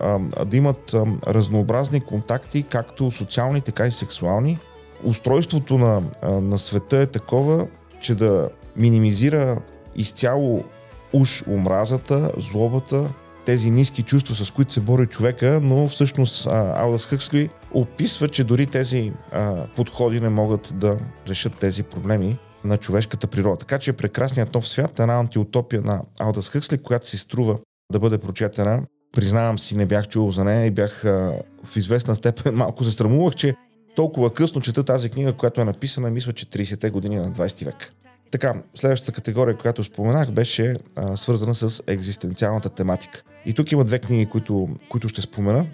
да 0.47 0.57
имат 0.57 0.95
разнообразни 1.27 2.01
контакти, 2.01 2.63
както 2.63 3.11
социални, 3.11 3.61
така 3.61 3.87
и 3.87 3.91
сексуални. 3.91 4.59
Устройството 5.05 5.79
на, 5.79 6.03
на 6.23 6.59
света 6.59 6.99
е 6.99 7.07
такова, 7.07 7.67
че 8.01 8.15
да 8.15 8.49
минимизира 8.77 9.59
изцяло 9.97 10.65
уж 11.13 11.45
омразата, 11.49 12.31
злобата, 12.37 13.09
тези 13.47 13.71
ниски 13.71 14.03
чувства, 14.03 14.35
с 14.35 14.51
които 14.51 14.73
се 14.73 14.81
бори 14.81 15.07
човека, 15.07 15.61
но 15.63 15.89
всъщност 15.89 16.47
Алдас 16.51 17.07
Хъксли 17.07 17.51
описва, 17.75 18.29
че 18.29 18.45
дори 18.45 18.67
тези 18.67 19.13
а, 19.33 19.67
подходи 19.77 20.21
не 20.21 20.29
могат 20.29 20.73
да 20.75 20.99
решат 21.29 21.55
тези 21.55 21.83
проблеми 21.83 22.37
на 22.65 22.77
човешката 22.77 23.27
природа. 23.27 23.57
Така 23.57 23.79
че 23.79 23.93
прекрасният 23.93 24.55
нов 24.55 24.69
свят 24.69 24.99
е 24.99 25.03
една 25.03 25.19
антиутопия 25.19 25.83
на 25.83 26.03
Алдас 26.21 26.51
Хъксли, 26.51 26.79
която 26.79 27.09
си 27.09 27.19
струва 27.19 27.59
да 27.93 27.99
бъде 27.99 28.19
прочетена 28.19 28.83
Признавам 29.13 29.59
си, 29.59 29.77
не 29.77 29.87
бях 29.87 30.09
чул 30.09 30.33
за 30.33 30.45
нея 30.45 30.67
и 30.67 30.71
бях 30.71 31.05
а, 31.05 31.33
в 31.65 31.77
известна 31.77 32.17
степен 32.17 32.55
малко 32.57 32.85
се 32.85 32.91
срамувах, 32.91 33.35
че 33.35 33.55
толкова 33.97 34.35
късно 34.35 34.61
чета 34.61 34.85
тази 34.85 35.11
книга, 35.11 35.33
която 35.33 35.61
е 35.61 35.65
написана, 35.65 36.11
мисля, 36.11 36.33
че 36.33 36.47
30-те 36.47 36.91
години 36.91 37.17
на 37.17 37.33
20 37.33 37.65
век. 37.65 37.93
Така, 38.31 38.55
следващата 38.75 39.13
категория, 39.13 39.57
която 39.57 39.85
споменах, 39.85 40.33
беше 40.33 40.77
а, 40.97 41.17
свързана 41.17 41.55
с 41.55 41.83
екзистенциалната 41.87 42.69
тематика. 42.69 43.23
И 43.47 43.55
тук 43.55 43.73
има 43.73 43.85
две 43.85 43.99
книги, 43.99 44.27
които, 44.27 44.69
които 44.89 45.09
ще 45.09 45.23
спомена. 45.23 45.67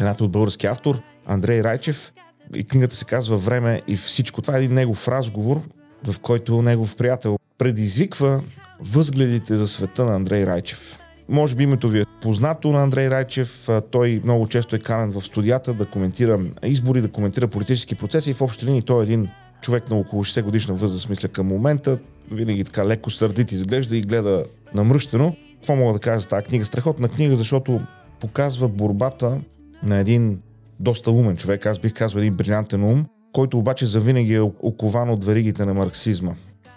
Едната 0.00 0.24
от 0.24 0.30
български 0.30 0.66
автор, 0.66 1.00
Андрей 1.26 1.62
Райчев. 1.62 2.12
И 2.54 2.64
книгата 2.64 2.96
се 2.96 3.04
казва 3.04 3.36
Време 3.36 3.82
и 3.88 3.96
всичко. 3.96 4.42
Това 4.42 4.56
е 4.56 4.58
един 4.58 4.74
негов 4.74 5.08
разговор, 5.08 5.60
в 6.06 6.20
който 6.20 6.62
негов 6.62 6.96
приятел 6.96 7.38
предизвиква 7.58 8.42
възгледите 8.80 9.56
за 9.56 9.68
света 9.68 10.04
на 10.04 10.14
Андрей 10.14 10.46
Райчев. 10.46 10.98
Може 11.28 11.54
би 11.54 11.62
името 11.62 11.88
ви 11.88 12.00
е 12.00 12.04
познато 12.22 12.72
на 12.72 12.82
Андрей 12.82 13.10
Райчев. 13.10 13.68
Той 13.90 14.20
много 14.24 14.46
често 14.46 14.76
е 14.76 14.78
канен 14.78 15.10
в 15.10 15.20
студията 15.20 15.74
да 15.74 15.86
коментира 15.86 16.40
избори, 16.62 17.00
да 17.00 17.08
коментира 17.08 17.48
политически 17.48 17.94
процеси 17.94 18.30
и 18.30 18.34
в 18.34 18.42
общи 18.42 18.66
линии 18.66 18.82
той 18.82 19.00
е 19.00 19.04
един 19.04 19.28
човек 19.62 19.90
на 19.90 19.96
около 19.96 20.24
60 20.24 20.42
годишна 20.42 20.74
възраст, 20.74 21.08
мисля 21.08 21.28
към 21.28 21.46
момента. 21.46 21.98
Винаги 22.30 22.64
така 22.64 22.86
леко 22.86 23.10
сърдит 23.10 23.52
изглежда 23.52 23.96
и 23.96 24.02
гледа 24.02 24.44
намръщено. 24.74 25.36
Какво 25.56 25.76
мога 25.76 25.92
да 25.92 25.98
кажа 25.98 26.20
за 26.20 26.28
тази 26.28 26.46
книга? 26.46 26.64
Страхотна 26.64 27.08
книга, 27.08 27.36
защото 27.36 27.80
показва 28.20 28.68
борбата 28.68 29.40
на 29.82 29.96
един 29.98 30.40
доста 30.80 31.10
умен 31.10 31.36
човек, 31.36 31.66
аз 31.66 31.78
бих 31.78 31.92
казал 31.94 32.18
един 32.18 32.34
брилянтен 32.34 32.84
ум, 32.84 33.06
който 33.32 33.58
обаче 33.58 33.86
завинаги 33.86 34.34
е 34.34 34.40
окован 34.40 35.10
от 35.10 35.24
веригите 35.24 35.64
на 35.64 35.74
марксизма. 35.74 36.32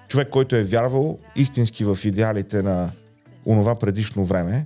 Човек, 0.07 0.29
който 0.29 0.55
е 0.55 0.63
вярвал 0.63 1.19
истински 1.35 1.83
в 1.83 1.97
идеалите 2.03 2.61
на 2.61 2.91
онова 3.45 3.75
предишно 3.75 4.25
време, 4.25 4.65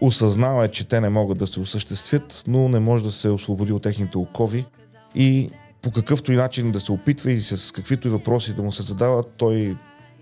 осъзнава 0.00 0.64
е, 0.64 0.68
че 0.68 0.88
те 0.88 1.00
не 1.00 1.08
могат 1.08 1.38
да 1.38 1.46
се 1.46 1.60
осъществят, 1.60 2.44
но 2.46 2.68
не 2.68 2.78
може 2.78 3.04
да 3.04 3.10
се 3.10 3.28
освободи 3.28 3.72
от 3.72 3.82
техните 3.82 4.18
окови 4.18 4.66
и 5.14 5.50
по 5.82 5.90
какъвто 5.90 6.32
и 6.32 6.36
начин 6.36 6.72
да 6.72 6.80
се 6.80 6.92
опитва 6.92 7.32
и 7.32 7.40
с 7.40 7.72
каквито 7.72 8.08
и 8.08 8.10
въпроси 8.10 8.54
да 8.54 8.62
му 8.62 8.72
се 8.72 8.82
задават, 8.82 9.32
той 9.36 9.76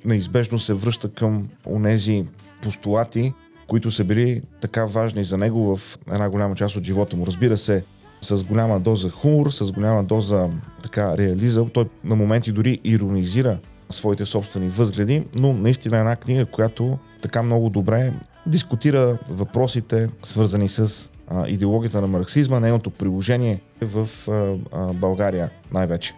неизбежно 0.04 0.58
се 0.58 0.74
връща 0.74 1.08
към 1.12 1.48
онези 1.66 2.24
постулати, 2.62 3.32
които 3.66 3.90
са 3.90 4.04
били 4.04 4.42
така 4.60 4.84
важни 4.84 5.24
за 5.24 5.38
него 5.38 5.76
в 5.76 5.98
една 6.12 6.30
голяма 6.30 6.54
част 6.54 6.76
от 6.76 6.84
живота 6.84 7.16
му. 7.16 7.26
Разбира 7.26 7.56
се, 7.56 7.84
с 8.22 8.44
голяма 8.44 8.80
доза 8.80 9.10
хумор, 9.10 9.50
с 9.50 9.72
голяма 9.72 10.04
доза 10.04 10.48
така 10.82 11.18
реализъм. 11.18 11.68
Той 11.68 11.84
на 12.04 12.16
моменти 12.16 12.52
дори 12.52 12.80
иронизира 12.84 13.58
своите 13.90 14.24
собствени 14.24 14.68
възгледи, 14.68 15.24
но 15.34 15.52
наистина 15.52 15.96
е 15.96 16.00
една 16.00 16.16
книга, 16.16 16.46
която 16.46 16.98
така 17.22 17.42
много 17.42 17.70
добре 17.70 18.12
дискутира 18.46 19.18
въпросите, 19.30 20.08
свързани 20.22 20.68
с 20.68 21.10
а, 21.28 21.48
идеологията 21.48 22.00
на 22.00 22.06
марксизма, 22.06 22.60
нейното 22.60 22.90
приложение 22.90 23.60
в 23.82 24.08
а, 24.28 24.54
а, 24.72 24.92
България 24.92 25.50
най-вече. 25.72 26.14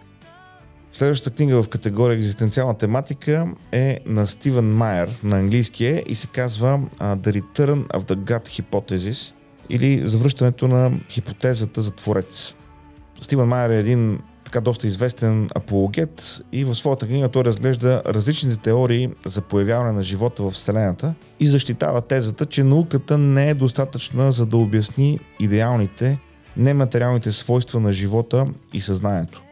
Следващата 0.91 1.35
книга 1.35 1.63
в 1.63 1.69
категория 1.69 2.15
екзистенциална 2.15 2.77
тематика 2.77 3.47
е 3.71 3.99
на 4.05 4.27
Стивен 4.27 4.75
Майер 4.75 5.19
на 5.23 5.37
английски 5.37 5.85
е 5.85 6.03
и 6.07 6.15
се 6.15 6.27
казва 6.27 6.79
The 6.99 7.41
Return 7.41 7.87
of 7.87 7.99
the 7.99 8.15
God 8.15 8.61
Hypothesis 8.61 9.35
или 9.69 10.07
завръщането 10.07 10.67
на 10.67 10.99
хипотезата 11.09 11.81
за 11.81 11.91
творец. 11.91 12.53
Стивен 13.21 13.47
Майер 13.47 13.69
е 13.69 13.79
един 13.79 14.19
така 14.49 14.61
доста 14.61 14.87
известен 14.87 15.49
апологет 15.55 16.41
и 16.51 16.63
в 16.63 16.75
своята 16.75 17.07
книга 17.07 17.29
той 17.29 17.43
разглежда 17.43 18.01
различните 18.05 18.57
теории 18.57 19.09
за 19.25 19.41
появяване 19.41 19.91
на 19.91 20.03
живота 20.03 20.43
в 20.43 20.49
Вселената 20.49 21.13
и 21.39 21.47
защитава 21.47 22.01
тезата, 22.01 22.45
че 22.45 22.63
науката 22.63 23.17
не 23.17 23.49
е 23.49 23.53
достатъчна 23.53 24.31
за 24.31 24.45
да 24.45 24.57
обясни 24.57 25.19
идеалните, 25.39 26.19
нематериалните 26.57 27.31
свойства 27.31 27.79
на 27.79 27.91
живота 27.91 28.45
и 28.73 28.81
съзнанието. 28.81 29.43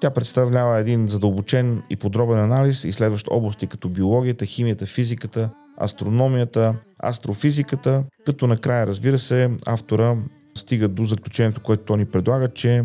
Тя 0.00 0.10
представлява 0.10 0.78
един 0.78 1.08
задълбочен 1.08 1.82
и 1.90 1.96
подробен 1.96 2.38
анализ, 2.38 2.84
изследващ 2.84 3.28
области 3.30 3.66
като 3.66 3.88
биологията, 3.88 4.46
химията, 4.46 4.86
физиката, 4.86 5.50
астрономията, 5.84 6.74
астрофизиката, 7.04 8.04
като 8.26 8.46
накрая, 8.46 8.86
разбира 8.86 9.18
се, 9.18 9.50
автора 9.66 10.16
стига 10.56 10.88
до 10.88 11.04
заключението, 11.04 11.60
което 11.60 11.84
той 11.84 11.98
ни 11.98 12.04
предлага, 12.04 12.48
че 12.48 12.82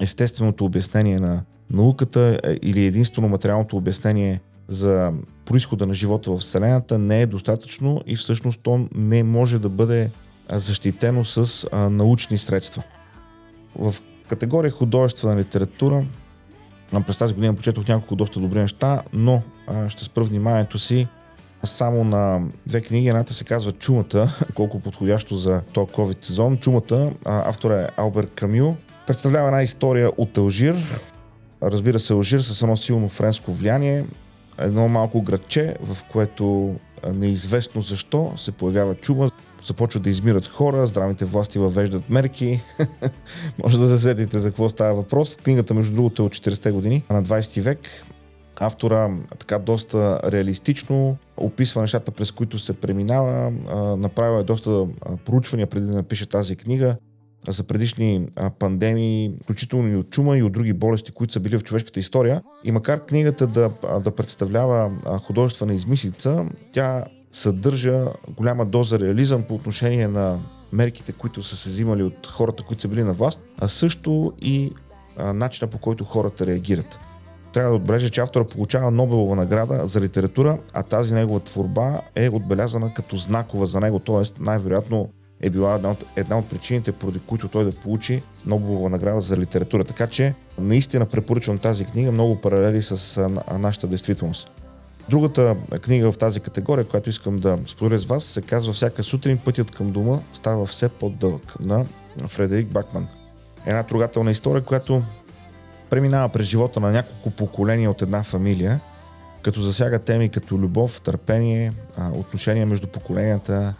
естественото 0.00 0.64
обяснение 0.64 1.18
на 1.18 1.42
науката 1.70 2.40
е, 2.44 2.58
или 2.62 2.86
единствено 2.86 3.28
материалното 3.28 3.76
обяснение 3.76 4.40
за 4.68 5.12
происхода 5.44 5.86
на 5.86 5.94
живота 5.94 6.30
в 6.30 6.36
Вселената 6.36 6.98
не 6.98 7.22
е 7.22 7.26
достатъчно 7.26 8.02
и 8.06 8.16
всъщност 8.16 8.60
то 8.60 8.88
не 8.94 9.22
може 9.22 9.58
да 9.58 9.68
бъде 9.68 10.10
защитено 10.52 11.24
с 11.24 11.68
научни 11.90 12.38
средства. 12.38 12.82
В 13.78 13.94
категория 14.28 14.70
художествена 14.70 15.36
литература 15.36 16.04
през 17.06 17.18
тази 17.18 17.34
година 17.34 17.54
почетох 17.54 17.88
няколко 17.88 18.16
доста 18.16 18.40
добри 18.40 18.58
неща, 18.58 19.02
но 19.12 19.42
ще 19.88 20.04
спра 20.04 20.24
вниманието 20.24 20.78
си 20.78 21.06
само 21.64 22.04
на 22.04 22.40
две 22.66 22.80
книги. 22.80 23.08
Едната 23.08 23.34
се 23.34 23.44
казва 23.44 23.72
Чумата, 23.72 24.32
колко 24.54 24.80
подходящо 24.80 25.36
за 25.36 25.62
този 25.72 25.90
COVID 25.92 26.24
сезон. 26.24 26.56
Чумата, 26.56 27.10
автора 27.24 27.80
е 27.80 27.88
Албер 27.96 28.26
Камю, 28.26 28.76
представлява 29.06 29.46
една 29.46 29.62
история 29.62 30.10
от 30.16 30.38
Алжир. 30.38 30.76
Разбира 31.62 32.00
се, 32.00 32.12
Алжир 32.12 32.40
с 32.40 32.62
едно 32.62 32.76
силно 32.76 33.08
френско 33.08 33.52
влияние. 33.52 34.04
Едно 34.58 34.88
малко 34.88 35.22
градче, 35.22 35.76
в 35.82 36.04
което 36.04 36.74
неизвестно 37.14 37.80
защо 37.80 38.32
се 38.36 38.52
появява 38.52 38.94
чума, 38.94 39.30
започват 39.64 40.02
да 40.02 40.10
измират 40.10 40.46
хора, 40.46 40.86
здравните 40.86 41.24
власти 41.24 41.58
въвеждат 41.58 42.10
мерки. 42.10 42.60
Може 43.64 43.78
да 43.78 43.86
засетите 43.86 44.38
за 44.38 44.50
какво 44.50 44.68
става 44.68 44.94
въпрос. 44.94 45.36
Книгата, 45.36 45.74
между 45.74 45.94
другото, 45.94 46.22
е 46.22 46.26
от 46.26 46.32
40-те 46.32 46.70
години 46.70 47.02
на 47.10 47.22
20 47.22 47.60
век. 47.60 47.78
Автора 48.60 49.10
така 49.38 49.58
доста 49.58 50.20
реалистично 50.24 51.16
описва 51.36 51.82
нещата, 51.82 52.12
през 52.12 52.30
които 52.32 52.58
се 52.58 52.72
преминава. 52.72 53.50
Направил 53.96 54.40
е 54.40 54.44
доста 54.44 54.86
проучвания 55.24 55.66
преди 55.66 55.86
да 55.86 55.92
напише 55.92 56.26
тази 56.26 56.56
книга 56.56 56.96
за 57.48 57.64
предишни 57.64 58.28
пандемии, 58.58 59.32
включително 59.42 59.88
и 59.88 59.96
от 59.96 60.10
чума 60.10 60.38
и 60.38 60.42
от 60.42 60.52
други 60.52 60.72
болести, 60.72 61.12
които 61.12 61.32
са 61.32 61.40
били 61.40 61.58
в 61.58 61.64
човешката 61.64 62.00
история. 62.00 62.42
И 62.64 62.72
макар 62.72 63.04
книгата 63.04 63.46
да, 63.46 63.70
да 64.04 64.10
представлява 64.10 64.92
художествена 65.26 65.74
измислица, 65.74 66.44
тя 66.72 67.04
съдържа 67.32 68.06
голяма 68.36 68.66
доза 68.66 68.98
реализъм 68.98 69.42
по 69.42 69.54
отношение 69.54 70.08
на 70.08 70.38
мерките, 70.72 71.12
които 71.12 71.42
са 71.42 71.56
се 71.56 71.68
взимали 71.68 72.02
от 72.02 72.26
хората, 72.26 72.62
които 72.62 72.82
са 72.82 72.88
били 72.88 73.02
на 73.02 73.12
власт, 73.12 73.40
а 73.58 73.68
също 73.68 74.32
и 74.40 74.72
начина 75.18 75.70
по 75.70 75.78
който 75.78 76.04
хората 76.04 76.46
реагират. 76.46 76.98
Трябва 77.52 77.70
да 77.70 77.76
отбележа, 77.76 78.10
че 78.10 78.20
автора 78.20 78.44
получава 78.44 78.90
Нобелова 78.90 79.36
награда 79.36 79.86
за 79.86 80.00
литература, 80.00 80.58
а 80.74 80.82
тази 80.82 81.14
негова 81.14 81.40
творба 81.40 82.00
е 82.14 82.28
отбелязана 82.28 82.94
като 82.94 83.16
знакова 83.16 83.66
за 83.66 83.80
него, 83.80 83.98
т.е. 83.98 84.42
най-вероятно 84.42 85.08
е 85.40 85.50
била 85.50 85.74
една 85.74 85.90
от, 85.90 86.04
една 86.16 86.38
от 86.38 86.48
причините, 86.48 86.92
поради 86.92 87.20
които 87.26 87.48
той 87.48 87.64
да 87.64 87.72
получи 87.72 88.22
Нобелова 88.46 88.90
награда 88.90 89.20
за 89.20 89.36
литература. 89.36 89.84
Така 89.84 90.06
че 90.06 90.34
наистина 90.58 91.06
препоръчвам 91.06 91.58
тази 91.58 91.84
книга, 91.84 92.12
много 92.12 92.40
паралели 92.40 92.82
с 92.82 93.16
а, 93.48 93.58
нашата 93.58 93.86
действителност. 93.86 94.50
Другата 95.08 95.56
книга 95.82 96.12
в 96.12 96.18
тази 96.18 96.40
категория, 96.40 96.84
която 96.84 97.10
искам 97.10 97.38
да 97.38 97.58
споделя 97.66 97.98
с 97.98 98.06
вас, 98.06 98.24
се 98.24 98.42
казва 98.42 98.72
Всяка 98.72 99.02
сутрин 99.02 99.38
пътят 99.38 99.70
към 99.70 99.90
дома 99.90 100.18
става 100.32 100.66
все 100.66 100.88
по-дълъг 100.88 101.60
на 101.60 101.86
Фредерик 102.28 102.66
Бакман. 102.66 103.08
Една 103.66 103.82
трогателна 103.82 104.30
история, 104.30 104.62
която 104.62 105.02
преминава 105.90 106.28
през 106.28 106.46
живота 106.46 106.80
на 106.80 106.92
няколко 106.92 107.30
поколения 107.30 107.90
от 107.90 108.02
една 108.02 108.22
фамилия, 108.22 108.80
като 109.42 109.62
засяга 109.62 109.98
теми 109.98 110.28
като 110.28 110.58
любов, 110.58 111.00
търпение, 111.00 111.72
отношения 112.14 112.66
между 112.66 112.86
поколенията, 112.86 113.74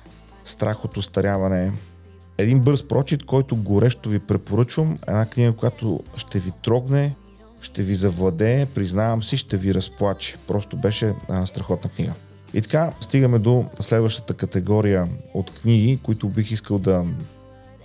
страх 0.47 0.85
от 0.85 0.97
остаряване. 0.97 1.73
Един 2.39 2.61
бърз 2.61 2.89
прочит, 2.89 3.25
който 3.25 3.57
горещо 3.57 4.09
ви 4.09 4.19
препоръчвам. 4.19 4.99
Една 5.09 5.27
книга, 5.27 5.53
която 5.53 6.01
ще 6.17 6.39
ви 6.39 6.51
трогне, 6.63 7.15
ще 7.61 7.83
ви 7.83 7.95
завладее, 7.95 8.67
признавам 8.67 9.23
си, 9.23 9.37
ще 9.37 9.57
ви 9.57 9.75
разплаче. 9.75 10.37
Просто 10.47 10.77
беше 10.77 11.15
а, 11.29 11.47
страхотна 11.47 11.91
книга. 11.91 12.13
И 12.55 12.63
така 12.63 12.93
стигаме 13.01 13.39
до 13.39 13.65
следващата 13.81 14.35
категория 14.35 15.09
от 15.35 15.51
книги, 15.51 15.99
които 16.03 16.29
бих 16.29 16.51
искал 16.51 16.79
да 16.79 17.05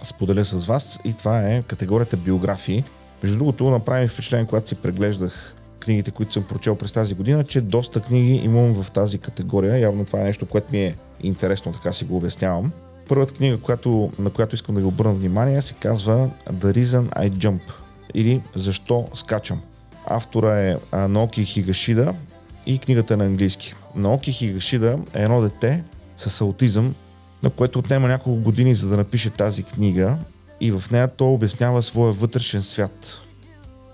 споделя 0.03 0.45
с 0.45 0.65
вас 0.65 0.99
и 1.05 1.13
това 1.13 1.41
е 1.41 1.63
категорията 1.63 2.17
биографии. 2.17 2.83
Между 3.23 3.37
другото, 3.37 3.69
направи 3.69 4.07
впечатление, 4.07 4.47
когато 4.47 4.69
си 4.69 4.75
преглеждах 4.75 5.55
книгите, 5.81 6.11
които 6.11 6.33
съм 6.33 6.43
прочел 6.43 6.75
през 6.75 6.91
тази 6.91 7.15
година, 7.15 7.43
че 7.43 7.61
доста 7.61 7.99
книги 7.99 8.33
имам 8.33 8.83
в 8.83 8.91
тази 8.91 9.17
категория. 9.17 9.79
Явно 9.79 10.05
това 10.05 10.21
е 10.21 10.23
нещо, 10.23 10.45
което 10.45 10.71
ми 10.71 10.79
е 10.79 10.95
интересно, 11.23 11.71
така 11.71 11.93
си 11.93 12.05
го 12.05 12.17
обяснявам. 12.17 12.71
Първата 13.09 13.33
книга, 13.33 13.57
която, 13.57 14.11
на 14.19 14.29
която 14.29 14.55
искам 14.55 14.75
да 14.75 14.81
ви 14.81 14.87
обърна 14.87 15.13
внимание, 15.13 15.61
се 15.61 15.73
казва 15.73 16.29
The 16.49 16.77
Reason 16.77 17.09
I 17.09 17.29
Jump 17.29 17.61
или 18.13 18.41
Защо 18.55 19.07
скачам. 19.13 19.61
Автора 20.05 20.59
е 20.59 20.77
Наоки 21.07 21.45
Хигашида 21.45 22.13
и 22.65 22.79
книгата 22.79 23.13
е 23.13 23.17
на 23.17 23.25
английски. 23.25 23.73
Наоки 23.95 24.31
Хигашида 24.31 24.99
е 25.13 25.23
едно 25.23 25.41
дете 25.41 25.83
с 26.17 26.41
аутизъм, 26.41 26.95
на 27.43 27.49
което 27.49 27.79
отнема 27.79 28.07
няколко 28.07 28.41
години 28.41 28.75
за 28.75 28.89
да 28.89 28.97
напише 28.97 29.29
тази 29.29 29.63
книга 29.63 30.17
и 30.61 30.71
в 30.71 30.83
нея 30.91 31.15
той 31.15 31.27
обяснява 31.27 31.81
своя 31.81 32.13
вътрешен 32.13 32.63
свят. 32.63 33.21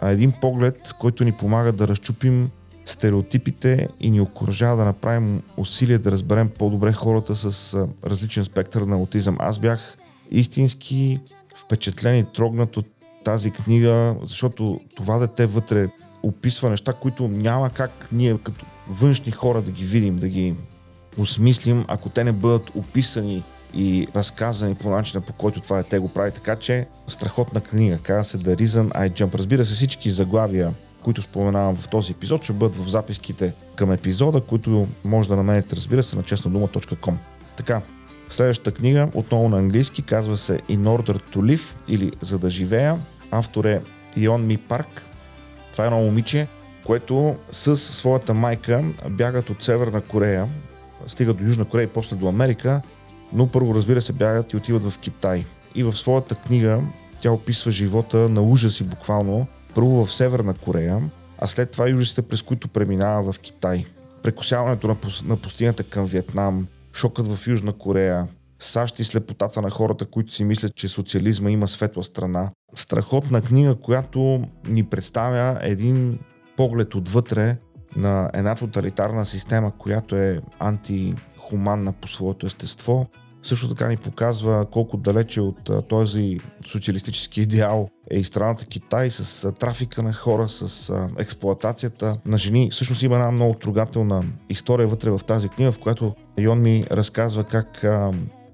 А 0.02 0.10
един 0.10 0.32
поглед, 0.32 0.94
който 1.00 1.24
ни 1.24 1.32
помага 1.32 1.72
да 1.72 1.88
разчупим 1.88 2.50
стереотипите 2.86 3.88
и 4.00 4.10
ни 4.10 4.22
окоръжава 4.22 4.78
да 4.78 4.86
направим 4.86 5.42
усилия 5.58 6.00
да 6.00 6.12
разберем 6.12 6.50
по-добре 6.50 6.94
хората 6.94 7.36
с 7.36 7.78
различен 8.06 8.46
спектър 8.46 8.82
на 8.82 8.96
аутизъм. 8.96 9.38
Аз 9.40 9.60
бях 9.60 9.98
истински 10.32 11.20
впечатлен 11.56 12.20
и 12.20 12.26
трогнат 12.34 12.78
от 12.78 12.86
тази 13.24 13.52
книга, 13.52 14.16
защото 14.24 14.80
това 14.96 15.18
дете 15.18 15.46
вътре 15.46 15.90
описва 16.24 16.70
неща, 16.70 16.94
които 16.94 17.28
няма 17.28 17.70
как 17.70 18.08
ние 18.12 18.38
като 18.38 18.66
външни 18.90 19.32
хора 19.32 19.62
да 19.62 19.72
ги 19.72 19.84
видим, 19.84 20.16
да 20.16 20.28
ги 20.28 20.56
осмислим, 21.18 21.86
ако 21.88 22.10
те 22.10 22.24
не 22.24 22.32
бъдат 22.32 22.72
описани 22.76 23.44
и 23.74 24.08
разказани 24.16 24.76
по 24.76 24.90
начина 24.90 25.22
по 25.22 25.34
който 25.34 25.62
това 25.62 25.78
дете 25.78 26.00
го 26.00 26.10
прави. 26.10 26.32
Така 26.32 26.56
че 26.56 26.88
страхотна 27.08 27.62
книга, 27.62 27.98
казва 28.04 28.24
се 28.24 28.38
The 28.38 28.56
Reason 28.56 28.92
I 28.92 29.12
Jump. 29.12 29.36
Разбира 29.36 29.66
се, 29.66 29.74
всички 29.74 30.10
заглавия, 30.10 30.74
които 31.04 31.22
споменавам 31.22 31.76
в 31.76 31.88
този 31.88 32.12
епизод, 32.12 32.44
ще 32.44 32.54
бъдат 32.54 32.76
в 32.76 32.90
записките 32.90 33.54
към 33.76 33.92
епизода, 33.92 34.42
които 34.42 34.88
може 35.06 35.30
да 35.30 35.36
намерите, 35.36 35.76
разбира 35.76 36.04
се, 36.04 36.16
на 36.16 36.24
честнодума.com. 36.24 37.14
Така, 37.58 37.82
следващата 38.30 38.72
книга, 38.72 39.10
отново 39.14 39.50
на 39.50 39.58
английски, 39.58 40.02
казва 40.02 40.38
се 40.38 40.58
In 40.58 40.80
Order 40.80 41.36
to 41.36 41.38
Live 41.38 41.76
или 41.88 42.12
За 42.22 42.40
да 42.40 42.50
живея. 42.50 43.00
Автор 43.32 43.66
е 43.66 43.82
Ион 44.16 44.46
Ми 44.46 44.58
Парк. 44.58 45.02
Това 45.72 45.84
е 45.84 45.88
едно 45.88 46.00
момиче, 46.00 46.48
което 46.86 47.36
с 47.52 47.78
своята 47.78 48.34
майка 48.34 48.84
бягат 49.10 49.50
от 49.50 49.64
Северна 49.64 50.02
Корея, 50.02 50.48
стигат 51.08 51.38
до 51.38 51.44
Южна 51.44 51.66
Корея 51.66 51.86
и 51.86 51.90
после 51.90 52.16
до 52.16 52.28
Америка, 52.28 52.82
но 53.34 53.48
първо 53.48 53.76
разбира 53.76 54.02
се 54.02 54.14
бягат 54.14 54.54
и 54.54 54.58
отиват 54.58 54.84
в 54.84 55.00
Китай. 55.00 55.46
И 55.76 55.84
в 55.84 55.98
своята 55.98 56.36
книга 56.36 56.82
тя 57.20 57.32
описва 57.32 57.72
живота 57.72 58.18
на 58.18 58.42
ужаси 58.42 58.84
буквално, 58.84 59.48
първо 59.76 60.06
в 60.06 60.14
Северна 60.14 60.54
Корея, 60.54 61.10
а 61.40 61.48
след 61.48 61.72
това 61.72 61.90
и 61.90 61.94
ужасите, 61.94 62.22
през 62.22 62.42
които 62.42 62.68
преминава 62.68 63.32
в 63.34 63.40
Китай. 63.40 63.86
Прекосяването 64.24 64.88
на, 64.88 64.96
на 65.26 65.38
пустинята 65.38 65.84
към 65.84 66.06
Виетнам, 66.06 66.68
шокът 66.94 67.28
в 67.28 67.48
Южна 67.48 67.74
Корея, 67.74 68.28
САЩ 68.60 69.00
и 69.00 69.04
слепотата 69.04 69.62
на 69.62 69.70
хората, 69.70 70.06
които 70.06 70.34
си 70.34 70.44
мислят, 70.44 70.76
че 70.76 70.88
социализма 70.88 71.52
има 71.52 71.68
светла 71.68 72.04
страна. 72.04 72.50
Страхотна 72.76 73.42
книга, 73.42 73.76
която 73.76 74.44
ни 74.68 74.84
представя 74.84 75.60
един 75.62 76.20
поглед 76.58 76.96
отвътре 76.96 77.58
на 77.96 78.30
една 78.34 78.56
тоталитарна 78.56 79.26
система, 79.26 79.72
която 79.78 80.16
е 80.16 80.42
антихуманна 81.48 81.94
по 81.94 82.08
своето 82.08 82.46
естество. 82.46 83.08
Също 83.42 83.70
така 83.70 83.88
ни 83.88 83.98
показва 83.98 84.66
колко 84.72 84.98
далече 84.98 85.42
от 85.42 85.88
този 85.88 86.40
социалистически 86.68 87.42
идеал 87.42 87.90
е 88.12 88.18
и 88.18 88.24
страната 88.24 88.66
Китай 88.66 89.10
с 89.10 89.52
трафика 89.52 90.04
на 90.04 90.14
хора, 90.14 90.50
с 90.50 90.94
експлоатацията 91.18 92.18
на 92.26 92.38
жени. 92.38 92.70
Всъщност 92.72 93.04
има 93.04 93.16
една 93.16 93.32
много 93.32 93.54
трогателна 93.54 94.24
история 94.50 94.88
вътре 94.88 95.10
в 95.10 95.22
тази 95.28 95.50
книга, 95.50 95.72
в 95.72 95.80
която 95.80 96.16
Йон 96.38 96.62
ми 96.62 96.86
разказва 96.92 97.44
как 97.44 97.86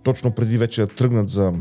точно 0.04 0.32
преди 0.32 0.58
вече 0.58 0.82
да 0.82 0.88
тръгнат 0.88 1.30
за 1.30 1.54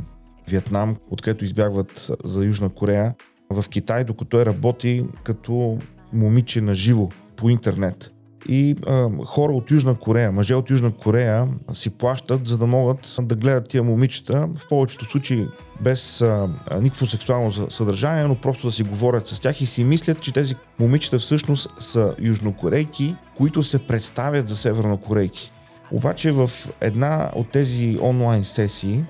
Виетнам, 0.49 0.97
откъдето 1.11 1.45
избягват 1.45 2.11
за 2.25 2.45
Южна 2.45 2.69
Корея, 2.69 3.15
в 3.51 3.65
Китай, 3.69 4.05
докато 4.05 4.41
е 4.41 4.47
работи 4.47 5.07
като 5.25 5.79
момиче 6.13 6.61
на 6.61 6.75
живо 6.75 7.09
по 7.37 7.51
интернет. 7.51 8.13
И 8.49 8.77
а, 8.87 9.09
хора 9.25 9.53
от 9.53 9.71
Южна 9.71 9.95
Корея, 9.95 10.33
мъже 10.33 10.55
от 10.55 10.71
Южна 10.71 10.91
Корея 10.91 11.49
си 11.73 11.91
плащат, 11.91 12.49
за 12.49 12.59
да 12.59 12.67
могат 12.67 13.17
да 13.21 13.35
гледат 13.35 13.69
тия 13.69 13.83
момичета, 13.83 14.49
в 14.59 14.69
повечето 14.69 15.05
случаи 15.05 15.47
без 15.81 16.21
а, 16.21 16.49
никакво 16.81 17.07
сексуално 17.07 17.71
съдържание, 17.71 18.25
но 18.25 18.35
просто 18.35 18.67
да 18.67 18.73
си 18.73 18.83
говорят 18.83 19.29
с 19.29 19.41
тях 19.41 19.61
и 19.61 19.67
си 19.67 19.85
мислят, 19.85 20.21
че 20.21 20.33
тези 20.33 20.55
момичета 20.79 21.19
всъщност 21.19 21.71
са 21.79 22.15
южнокорейки, 22.21 23.17
които 23.37 23.63
се 23.63 23.79
представят 23.79 24.49
за 24.49 24.57
севернокорейки. 24.57 25.53
Обаче 25.91 26.33
в 26.33 26.51
една 26.81 27.31
от 27.35 27.51
тези 27.51 27.99
онлайн 28.03 28.45
сесии 28.45 29.05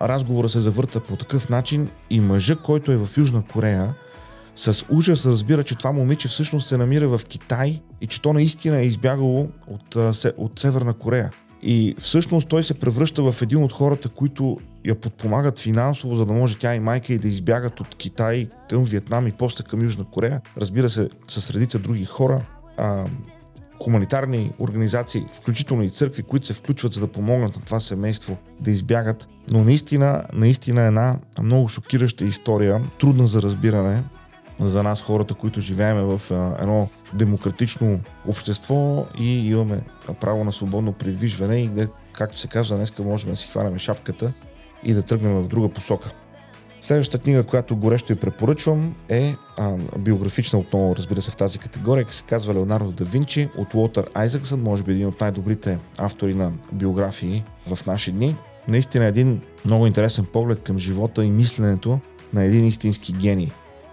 разговора 0.00 0.48
се 0.48 0.60
завърта 0.60 1.00
по 1.00 1.16
такъв 1.16 1.48
начин 1.48 1.90
и 2.10 2.20
мъжа, 2.20 2.56
който 2.56 2.92
е 2.92 2.96
в 2.96 3.08
Южна 3.16 3.42
Корея, 3.52 3.94
с 4.56 4.84
ужас 4.90 5.26
разбира, 5.26 5.62
че 5.62 5.74
това 5.74 5.92
момиче 5.92 6.28
всъщност 6.28 6.68
се 6.68 6.76
намира 6.76 7.08
в 7.08 7.20
Китай 7.28 7.80
и 8.02 8.06
че 8.06 8.22
то 8.22 8.32
наистина 8.32 8.78
е 8.78 8.86
избягало 8.86 9.48
от, 9.66 9.96
от 10.36 10.58
Северна 10.58 10.94
Корея. 10.94 11.30
И 11.62 11.94
всъщност 11.98 12.48
той 12.48 12.62
се 12.62 12.74
превръща 12.74 13.32
в 13.32 13.42
един 13.42 13.62
от 13.62 13.72
хората, 13.72 14.08
които 14.08 14.58
я 14.84 14.94
подпомагат 14.94 15.58
финансово, 15.58 16.14
за 16.14 16.26
да 16.26 16.32
може 16.32 16.58
тя 16.58 16.74
и 16.74 16.80
майка 16.80 17.12
и 17.12 17.18
да 17.18 17.28
избягат 17.28 17.80
от 17.80 17.94
Китай 17.94 18.48
към 18.70 18.84
Виетнам 18.84 19.26
и 19.26 19.32
после 19.32 19.64
към 19.64 19.82
Южна 19.82 20.04
Корея. 20.04 20.40
Разбира 20.56 20.90
се, 20.90 21.08
с 21.28 21.50
редица 21.50 21.78
други 21.78 22.04
хора. 22.04 22.46
А, 22.76 23.04
хуманитарни 23.82 24.52
организации, 24.58 25.26
включително 25.32 25.82
и 25.82 25.90
църкви, 25.90 26.22
които 26.22 26.46
се 26.46 26.52
включват 26.52 26.94
за 26.94 27.00
да 27.00 27.08
помогнат 27.08 27.56
на 27.56 27.62
това 27.62 27.80
семейство 27.80 28.36
да 28.60 28.70
избягат. 28.70 29.28
Но 29.50 29.64
наистина, 29.64 30.24
наистина 30.32 30.82
една 30.82 31.18
много 31.42 31.68
шокираща 31.68 32.24
история, 32.24 32.82
трудна 33.00 33.26
за 33.26 33.42
разбиране, 33.42 34.04
за 34.60 34.82
нас 34.82 35.02
хората, 35.02 35.34
които 35.34 35.60
живеем 35.60 35.96
в 35.96 36.20
едно 36.60 36.88
демократично 37.14 38.00
общество 38.28 39.06
и 39.18 39.50
имаме 39.50 39.80
право 40.20 40.44
на 40.44 40.52
свободно 40.52 40.92
придвижване 40.92 41.56
и 41.56 41.70
както 42.12 42.38
се 42.38 42.48
казва, 42.48 42.76
днес 42.76 42.98
можем 42.98 43.30
да 43.30 43.36
си 43.36 43.48
хванем 43.48 43.78
шапката 43.78 44.32
и 44.84 44.94
да 44.94 45.02
тръгнем 45.02 45.32
в 45.32 45.48
друга 45.48 45.68
посока. 45.68 46.10
Следващата 46.82 47.24
книга, 47.24 47.42
която 47.42 47.76
горещо 47.76 48.12
ви 48.12 48.20
препоръчвам 48.20 48.94
е 49.08 49.34
а, 49.58 49.76
биографична 49.98 50.58
отново, 50.58 50.96
разбира 50.96 51.22
се, 51.22 51.30
в 51.30 51.36
тази 51.36 51.58
категория, 51.58 52.06
се 52.10 52.24
казва 52.24 52.54
Леонардо 52.54 52.92
да 52.92 53.04
Винчи 53.04 53.48
от 53.58 53.74
Уолтер 53.74 54.10
Айзаксън, 54.14 54.62
може 54.62 54.82
би 54.82 54.92
един 54.92 55.06
от 55.06 55.20
най-добрите 55.20 55.78
автори 55.98 56.34
на 56.34 56.52
биографии 56.72 57.44
в 57.74 57.86
наши 57.86 58.12
дни. 58.12 58.36
Наистина 58.68 59.04
един 59.04 59.40
много 59.64 59.86
интересен 59.86 60.24
поглед 60.32 60.62
към 60.62 60.78
живота 60.78 61.24
и 61.24 61.30
мисленето 61.30 62.00
на 62.32 62.44
един 62.44 62.66
истински 62.66 63.12
гений. 63.12 63.50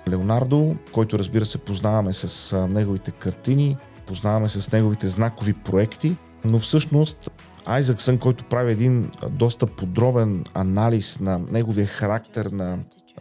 Леонардо, 0.09 0.75
който 0.91 1.19
разбира 1.19 1.45
се 1.45 1.57
познаваме 1.57 2.13
с 2.13 2.57
неговите 2.67 3.11
картини, 3.11 3.77
познаваме 4.07 4.49
с 4.49 4.71
неговите 4.71 5.07
знакови 5.07 5.53
проекти, 5.53 6.15
но 6.45 6.59
всъщност 6.59 7.31
Айзаксън, 7.65 8.17
който 8.17 8.43
прави 8.43 8.71
един 8.71 9.11
доста 9.29 9.67
подробен 9.67 10.43
анализ 10.53 11.19
на 11.19 11.39
неговия 11.51 11.87
характер, 11.87 12.45
на, 12.45 12.77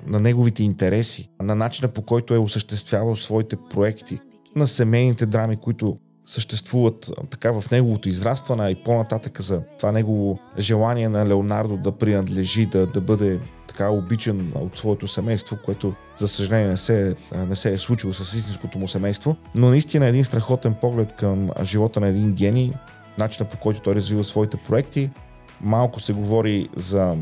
на 0.07 0.21
неговите 0.21 0.63
интереси, 0.63 1.29
на 1.43 1.55
начина 1.55 1.89
по 1.89 2.03
който 2.03 2.35
е 2.35 2.39
осъществявал 2.39 3.17
своите 3.17 3.57
проекти, 3.71 4.21
на 4.57 4.67
семейните 4.67 5.27
драми, 5.27 5.57
които 5.57 5.99
съществуват 6.25 7.13
така 7.31 7.61
в 7.61 7.71
неговото 7.71 8.09
израстване, 8.09 8.71
и 8.71 8.83
по-нататък 8.85 9.41
за 9.41 9.63
това 9.79 9.93
негово 9.93 10.39
желание 10.59 11.09
на 11.09 11.29
Леонардо 11.29 11.77
да 11.77 11.93
принадлежи, 11.93 12.67
да, 12.67 12.87
да 12.87 13.01
бъде 13.01 13.41
така 13.79 13.91
обичан 13.91 14.53
от 14.55 14.77
своето 14.77 15.09
семейство, 15.09 15.57
което 15.65 15.93
за 16.17 16.29
съжаление 16.29 16.69
не 16.69 16.77
се, 16.77 17.17
не 17.49 17.57
се 17.57 17.73
е 17.73 17.79
случило 17.79 18.13
с 18.13 18.37
истинското 18.37 18.79
му 18.79 18.89
семейство, 18.89 19.37
но 19.55 19.69
наистина 19.69 20.07
един 20.07 20.25
страхотен 20.25 20.75
поглед 20.75 21.13
към 21.13 21.51
живота 21.63 22.01
на 22.01 22.09
един 22.09 22.33
гений, 22.33 22.73
начина 23.19 23.49
по 23.49 23.57
който 23.57 23.81
той 23.81 23.95
развива 23.95 24.25
своите 24.25 24.57
проекти. 24.57 25.11
Малко 25.61 26.01
се 26.01 26.13
говори 26.13 26.69
за 26.77 27.17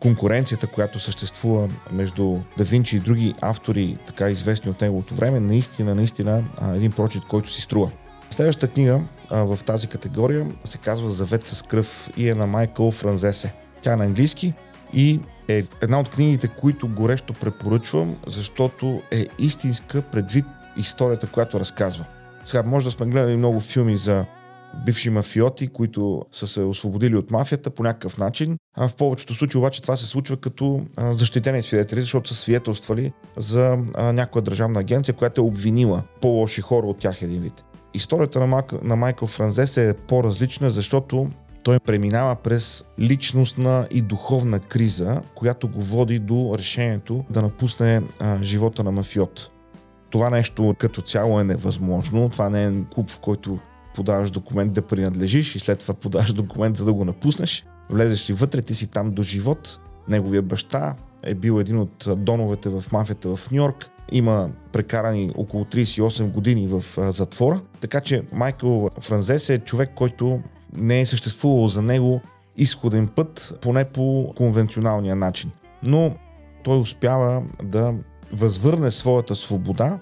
конкуренцията, 0.00 0.66
която 0.66 1.00
съществува 1.00 1.68
между 1.92 2.38
Да 2.58 2.64
Винчи 2.64 2.96
и 2.96 3.00
други 3.00 3.34
автори, 3.40 3.96
така 4.06 4.30
известни 4.30 4.70
от 4.70 4.80
неговото 4.80 5.14
време, 5.14 5.40
наистина, 5.40 5.94
наистина 5.94 6.44
един 6.74 6.92
прочит, 6.92 7.24
който 7.24 7.50
си 7.50 7.60
струва. 7.60 7.90
Следващата 8.30 8.72
книга 8.72 9.00
в 9.30 9.58
тази 9.66 9.86
категория 9.86 10.46
се 10.64 10.78
казва 10.78 11.10
Завет 11.10 11.46
с 11.46 11.62
кръв 11.62 12.10
и 12.16 12.28
е 12.28 12.34
на 12.34 12.46
Майкъл 12.46 12.90
Франзесе. 12.90 13.54
Тя 13.80 13.92
е 13.92 13.96
на 13.96 14.04
английски 14.04 14.54
и 14.94 15.20
е 15.48 15.64
една 15.80 16.00
от 16.00 16.08
книгите, 16.08 16.48
които 16.48 16.88
горещо 16.88 17.32
препоръчвам, 17.32 18.16
защото 18.26 19.02
е 19.10 19.26
истинска 19.38 20.02
предвид 20.02 20.44
историята, 20.76 21.26
която 21.26 21.60
разказва. 21.60 22.04
Сега 22.44 22.62
може 22.62 22.84
да 22.84 22.90
сме 22.90 23.06
гледали 23.06 23.36
много 23.36 23.60
филми 23.60 23.96
за 23.96 24.24
бивши 24.86 25.10
мафиоти, 25.10 25.66
които 25.66 26.22
са 26.32 26.46
се 26.46 26.60
освободили 26.60 27.16
от 27.16 27.30
мафията 27.30 27.70
по 27.70 27.82
някакъв 27.82 28.18
начин. 28.18 28.58
А 28.76 28.88
в 28.88 28.96
повечето 28.96 29.34
случаи 29.34 29.58
обаче 29.58 29.82
това 29.82 29.96
се 29.96 30.06
случва 30.06 30.36
като 30.36 30.86
защитени 30.98 31.62
свидетели, 31.62 32.00
защото 32.00 32.28
са 32.28 32.34
свидетелствали 32.34 33.12
за 33.36 33.78
някоя 33.98 34.42
държавна 34.42 34.80
агенция, 34.80 35.14
която 35.14 35.40
е 35.40 35.44
обвинила 35.44 36.02
по-лоши 36.20 36.60
хора 36.60 36.86
от 36.86 36.98
тях 36.98 37.22
един 37.22 37.40
вид. 37.40 37.64
Историята 37.94 38.40
на, 38.40 38.46
Майк, 38.46 38.82
на 38.82 38.96
Майкъл 38.96 39.28
Франзес 39.28 39.76
е 39.76 39.94
по-различна, 40.08 40.70
защото 40.70 41.30
той 41.62 41.80
преминава 41.80 42.36
през 42.36 42.84
личностна 42.98 43.86
и 43.90 44.02
духовна 44.02 44.60
криза, 44.60 45.20
която 45.34 45.68
го 45.68 45.80
води 45.80 46.18
до 46.18 46.54
решението 46.58 47.24
да 47.30 47.42
напусне 47.42 48.02
а, 48.20 48.42
живота 48.42 48.84
на 48.84 48.90
мафиот. 48.90 49.50
Това 50.10 50.30
нещо 50.30 50.74
като 50.78 51.02
цяло 51.02 51.40
е 51.40 51.44
невъзможно. 51.44 52.28
Това 52.28 52.50
не 52.50 52.66
е 52.66 52.72
клуб, 52.94 53.10
в 53.10 53.20
който 53.20 53.58
подаваш 53.94 54.30
документ 54.30 54.72
да 54.72 54.82
принадлежиш 54.82 55.54
и 55.54 55.58
след 55.58 55.78
това 55.78 55.94
подаваш 55.94 56.32
документ 56.32 56.76
за 56.76 56.84
да 56.84 56.92
го 56.92 57.04
напуснеш. 57.04 57.66
Влезеш 57.90 58.30
ли 58.30 58.34
вътре, 58.34 58.62
ти 58.62 58.74
си 58.74 58.86
там 58.86 59.10
до 59.10 59.22
живот. 59.22 59.80
Неговия 60.08 60.42
баща 60.42 60.94
е 61.22 61.34
бил 61.34 61.60
един 61.60 61.78
от 61.78 62.08
доновете 62.16 62.68
в 62.68 62.84
мафията 62.92 63.36
в 63.36 63.50
Нью 63.50 63.62
Йорк. 63.62 63.90
Има 64.12 64.50
прекарани 64.72 65.32
около 65.36 65.64
38 65.64 66.30
години 66.30 66.66
в 66.66 66.84
затвора. 67.12 67.60
Така 67.80 68.00
че 68.00 68.22
Майкъл 68.32 68.90
Франзес 69.00 69.50
е 69.50 69.58
човек, 69.58 69.90
който 69.94 70.42
не 70.76 71.00
е 71.00 71.06
съществувал 71.06 71.66
за 71.66 71.82
него 71.82 72.20
изходен 72.56 73.08
път, 73.08 73.58
поне 73.60 73.84
по 73.84 74.32
конвенционалния 74.36 75.16
начин. 75.16 75.50
Но 75.86 76.14
той 76.64 76.78
успява 76.78 77.42
да 77.62 77.94
възвърне 78.32 78.90
своята 78.90 79.34
свобода 79.34 79.98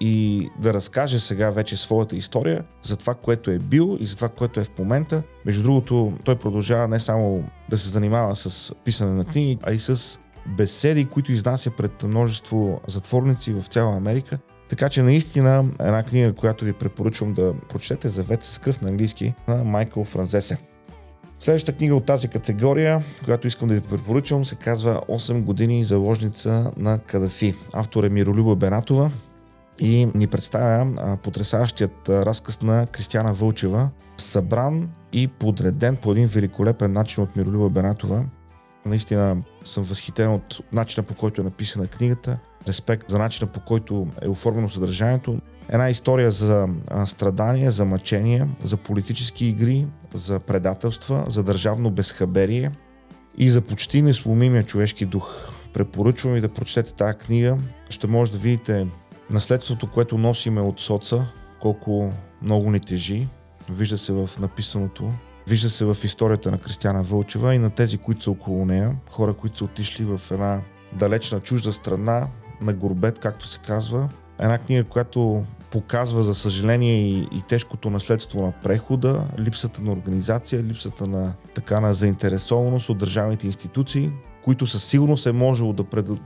и 0.00 0.48
да 0.58 0.74
разкаже 0.74 1.18
сега 1.18 1.50
вече 1.50 1.76
своята 1.76 2.16
история 2.16 2.64
за 2.82 2.96
това, 2.96 3.14
което 3.14 3.50
е 3.50 3.58
бил 3.58 3.96
и 4.00 4.06
за 4.06 4.16
това, 4.16 4.28
което 4.28 4.60
е 4.60 4.64
в 4.64 4.78
момента. 4.78 5.22
Между 5.44 5.62
другото, 5.62 6.12
той 6.24 6.36
продължава 6.36 6.88
не 6.88 7.00
само 7.00 7.44
да 7.70 7.78
се 7.78 7.88
занимава 7.88 8.36
с 8.36 8.74
писане 8.84 9.12
на 9.12 9.24
книги, 9.24 9.58
а 9.62 9.72
и 9.72 9.78
с 9.78 10.18
беседи, 10.56 11.04
които 11.04 11.32
изнася 11.32 11.70
пред 11.70 12.02
множество 12.02 12.80
затворници 12.86 13.52
в 13.52 13.62
цяла 13.62 13.96
Америка. 13.96 14.38
Така 14.68 14.88
че 14.88 15.02
наистина 15.02 15.64
една 15.80 16.02
книга, 16.02 16.32
която 16.32 16.64
ви 16.64 16.72
препоръчвам 16.72 17.34
да 17.34 17.54
прочетете, 17.68 18.08
Завете 18.08 18.46
с 18.46 18.58
кръв 18.58 18.80
на 18.80 18.88
английски 18.88 19.34
на 19.48 19.64
Майкъл 19.64 20.04
Франзесе. 20.04 20.58
Следващата 21.40 21.78
книга 21.78 21.94
от 21.94 22.04
тази 22.04 22.28
категория, 22.28 23.02
която 23.24 23.46
искам 23.46 23.68
да 23.68 23.74
ви 23.74 23.80
препоръчвам, 23.80 24.44
се 24.44 24.54
казва 24.54 25.02
8 25.08 25.42
години 25.42 25.84
заложница 25.84 26.72
на 26.76 26.98
Кадафи. 26.98 27.54
Автор 27.72 28.04
е 28.04 28.08
Миролюба 28.08 28.56
Бенатова 28.56 29.10
и 29.78 30.08
ни 30.14 30.26
представя 30.26 31.16
потрясаващият 31.22 32.08
разказ 32.08 32.62
на 32.62 32.86
Кристияна 32.86 33.32
Вълчева, 33.32 33.88
събран 34.16 34.90
и 35.12 35.28
подреден 35.28 35.96
по 35.96 36.12
един 36.12 36.26
великолепен 36.26 36.92
начин 36.92 37.24
от 37.24 37.36
Миролюба 37.36 37.70
Бенатова. 37.70 38.24
Наистина 38.86 39.36
съм 39.64 39.84
възхитен 39.84 40.32
от 40.32 40.60
начина 40.72 41.06
по 41.06 41.14
който 41.14 41.40
е 41.40 41.44
написана 41.44 41.86
книгата, 41.86 42.38
респект 42.68 43.10
за 43.10 43.18
начина 43.18 43.50
по 43.50 43.60
който 43.60 44.08
е 44.22 44.28
оформено 44.28 44.70
съдържанието. 44.70 45.38
Една 45.68 45.90
история 45.90 46.30
за 46.30 46.68
страдания, 47.06 47.70
за 47.70 47.84
мъчения, 47.84 48.48
за 48.64 48.76
политически 48.76 49.46
игри, 49.46 49.86
за 50.14 50.40
предателства, 50.40 51.24
за 51.28 51.42
държавно 51.42 51.90
безхаберие 51.90 52.72
и 53.38 53.48
за 53.48 53.60
почти 53.60 54.02
несломимия 54.02 54.64
човешки 54.64 55.06
дух. 55.06 55.50
Препоръчвам 55.72 56.34
ви 56.34 56.40
да 56.40 56.48
прочетете 56.48 56.94
тази 56.94 57.18
книга. 57.18 57.58
Ще 57.88 58.06
може 58.06 58.32
да 58.32 58.38
видите 58.38 58.86
наследството, 59.30 59.90
което 59.90 60.18
носиме 60.18 60.60
от 60.60 60.80
соца, 60.80 61.26
колко 61.60 62.12
много 62.42 62.70
ни 62.70 62.80
тежи. 62.80 63.28
Вижда 63.70 63.98
се 63.98 64.12
в 64.12 64.30
написаното. 64.40 65.12
Вижда 65.48 65.70
се 65.70 65.84
в 65.84 65.96
историята 66.04 66.50
на 66.50 66.58
Кристияна 66.58 67.02
Вълчева 67.02 67.54
и 67.54 67.58
на 67.58 67.70
тези, 67.70 67.98
които 67.98 68.22
са 68.22 68.30
около 68.30 68.64
нея. 68.64 68.96
Хора, 69.10 69.34
които 69.34 69.58
са 69.58 69.64
отишли 69.64 70.04
в 70.04 70.20
една 70.30 70.60
далечна 70.92 71.40
чужда 71.40 71.72
страна, 71.72 72.28
на 72.60 72.72
горбет, 72.72 73.18
както 73.18 73.46
се 73.46 73.58
казва. 73.58 74.08
Една 74.40 74.58
книга, 74.58 74.84
която 74.84 75.44
показва, 75.70 76.22
за 76.22 76.34
съжаление, 76.34 77.08
и, 77.08 77.28
и 77.32 77.42
тежкото 77.48 77.90
наследство 77.90 78.42
на 78.42 78.52
прехода, 78.62 79.24
липсата 79.38 79.82
на 79.82 79.92
организация, 79.92 80.62
липсата 80.62 81.06
на 81.06 81.32
така 81.54 81.80
на 81.80 81.94
заинтересованост 81.94 82.88
от 82.88 82.98
държавните 82.98 83.46
институции, 83.46 84.10
които 84.44 84.66
със 84.66 84.84
сигурност 84.84 85.26
е 85.26 85.32
можело 85.32 85.72
да 85.72 85.84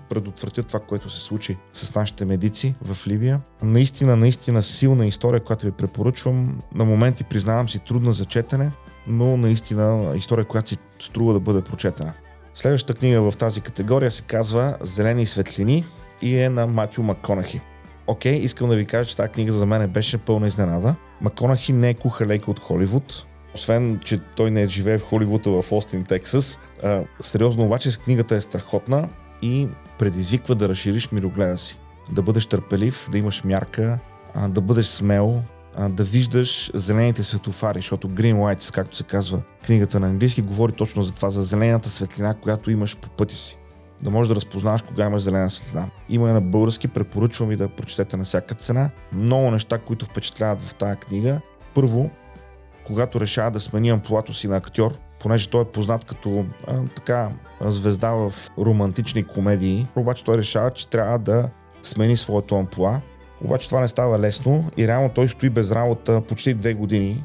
предотвратят 0.09 0.67
това, 0.67 0.81
което 0.81 1.11
се 1.11 1.21
случи 1.21 1.57
с 1.73 1.95
нашите 1.95 2.25
медици 2.25 2.75
в 2.83 3.07
Либия. 3.07 3.41
Наистина, 3.63 4.17
наистина 4.17 4.63
силна 4.63 5.07
история, 5.07 5.45
която 5.45 5.67
ви 5.67 5.73
препоръчвам. 5.73 6.63
На 6.75 6.85
моменти, 6.85 7.25
признавам 7.25 7.69
си, 7.69 7.79
трудна 7.79 8.13
за 8.13 8.25
четене, 8.25 8.73
но 9.07 9.37
наистина 9.37 10.13
история, 10.17 10.45
която 10.45 10.69
си 10.69 10.77
струва 10.99 11.33
да 11.33 11.41
бъде 11.41 11.63
прочетена. 11.63 12.13
Следващата 12.55 12.99
книга 12.99 13.31
в 13.31 13.37
тази 13.37 13.61
категория 13.61 14.11
се 14.11 14.23
казва 14.23 14.77
Зелени 14.81 15.27
светлини 15.27 15.85
и 16.23 16.39
е 16.39 16.51
на 16.51 16.67
Матю 16.67 17.03
Макконахи. 17.03 17.61
Окей, 18.07 18.35
okay, 18.35 18.45
искам 18.45 18.69
да 18.69 18.77
ви 18.77 18.87
кажа, 18.87 19.09
че 19.09 19.17
тази 19.17 19.29
книга 19.29 19.53
за 19.53 19.67
мен 19.67 19.91
беше 19.91 20.19
пълна 20.19 20.47
изненада. 20.47 20.95
Макконахи 21.21 21.73
не 21.73 21.89
е 21.89 21.95
кухалейка 21.95 22.51
от 22.51 22.61
Холивуд. 22.61 23.27
Освен, 23.55 24.01
че 24.05 24.19
той 24.19 24.51
не 24.51 24.69
живее 24.69 24.99
в 24.99 25.05
Холивуд, 25.05 25.47
а 25.47 25.51
в 25.63 25.73
Остин, 25.73 26.05
Тексас. 26.05 26.61
А, 26.83 27.03
сериозно 27.21 27.65
обаче, 27.65 27.99
книгата 28.05 28.37
е 28.37 28.41
страхотна 28.41 29.09
и 29.43 29.69
предизвиква 29.99 30.55
да 30.55 30.69
разшириш 30.69 31.13
мирогледа 31.13 31.57
си. 31.57 31.79
Да 32.13 32.23
бъдеш 32.23 32.47
търпелив, 32.47 33.09
да 33.11 33.19
имаш 33.19 33.45
мярка, 33.45 33.99
а, 34.35 34.49
да 34.49 34.61
бъдеш 34.61 34.87
смел, 34.87 35.43
а, 35.77 35.89
да 35.89 36.05
виждаш 36.05 36.71
зелените 36.75 37.23
светофари, 37.23 37.79
защото 37.79 38.09
Green 38.09 38.35
Lights, 38.35 38.75
както 38.75 38.97
се 38.97 39.05
казва 39.05 39.41
книгата 39.67 40.01
на 40.01 40.07
английски, 40.07 40.43
говори 40.43 40.73
точно 40.73 41.03
за 41.03 41.13
това, 41.13 41.31
за 41.31 41.43
зелената 41.43 41.91
светлина, 41.91 42.35
която 42.35 42.71
имаш 42.71 42.97
по 42.97 43.09
пътя 43.09 43.37
си 43.37 43.60
да 44.03 44.11
можеш 44.11 44.29
да 44.29 44.37
разпознаваш 44.37 44.83
кога 44.83 45.07
има 45.07 45.19
зелена 45.19 45.51
светлина. 45.51 45.91
Има 46.09 46.31
и 46.31 46.33
на 46.33 46.41
български, 46.41 46.89
препоръчвам 46.89 47.49
ви 47.49 47.57
да 47.57 47.69
прочетете 47.69 48.17
на 48.17 48.25
всяка 48.25 48.55
цена. 48.55 48.91
Много 49.13 49.51
неща, 49.51 49.79
които 49.79 50.05
впечатляват 50.05 50.61
в 50.61 50.75
тази 50.75 50.97
книга. 50.97 51.41
Първо, 51.75 52.11
когато 52.87 53.21
решава 53.21 53.51
да 53.51 53.61
смени 53.61 53.91
амплуато 53.91 54.35
си 54.35 54.49
на 54.49 54.57
актьор, 54.57 54.93
понеже 55.21 55.49
той 55.49 55.63
е 55.63 55.65
познат 55.65 56.05
като 56.05 56.45
а, 56.67 56.85
така 56.97 57.29
звезда 57.61 58.11
в 58.11 58.33
романтични 58.59 59.25
комедии, 59.25 59.87
обаче 59.97 60.25
той 60.25 60.39
решава, 60.39 60.71
че 60.71 60.89
трябва 60.89 61.19
да 61.19 61.49
смени 61.83 62.17
своето 62.17 62.57
амплуа. 62.57 63.01
Обаче 63.45 63.69
това 63.69 63.81
не 63.81 63.89
става 63.89 64.19
лесно 64.19 64.71
и 64.77 64.89
реално 64.89 65.09
той 65.09 65.29
стои 65.29 65.51
без 65.51 65.73
работа 65.73 66.21
почти 66.29 66.55
две 66.55 66.75
години, 66.75 67.25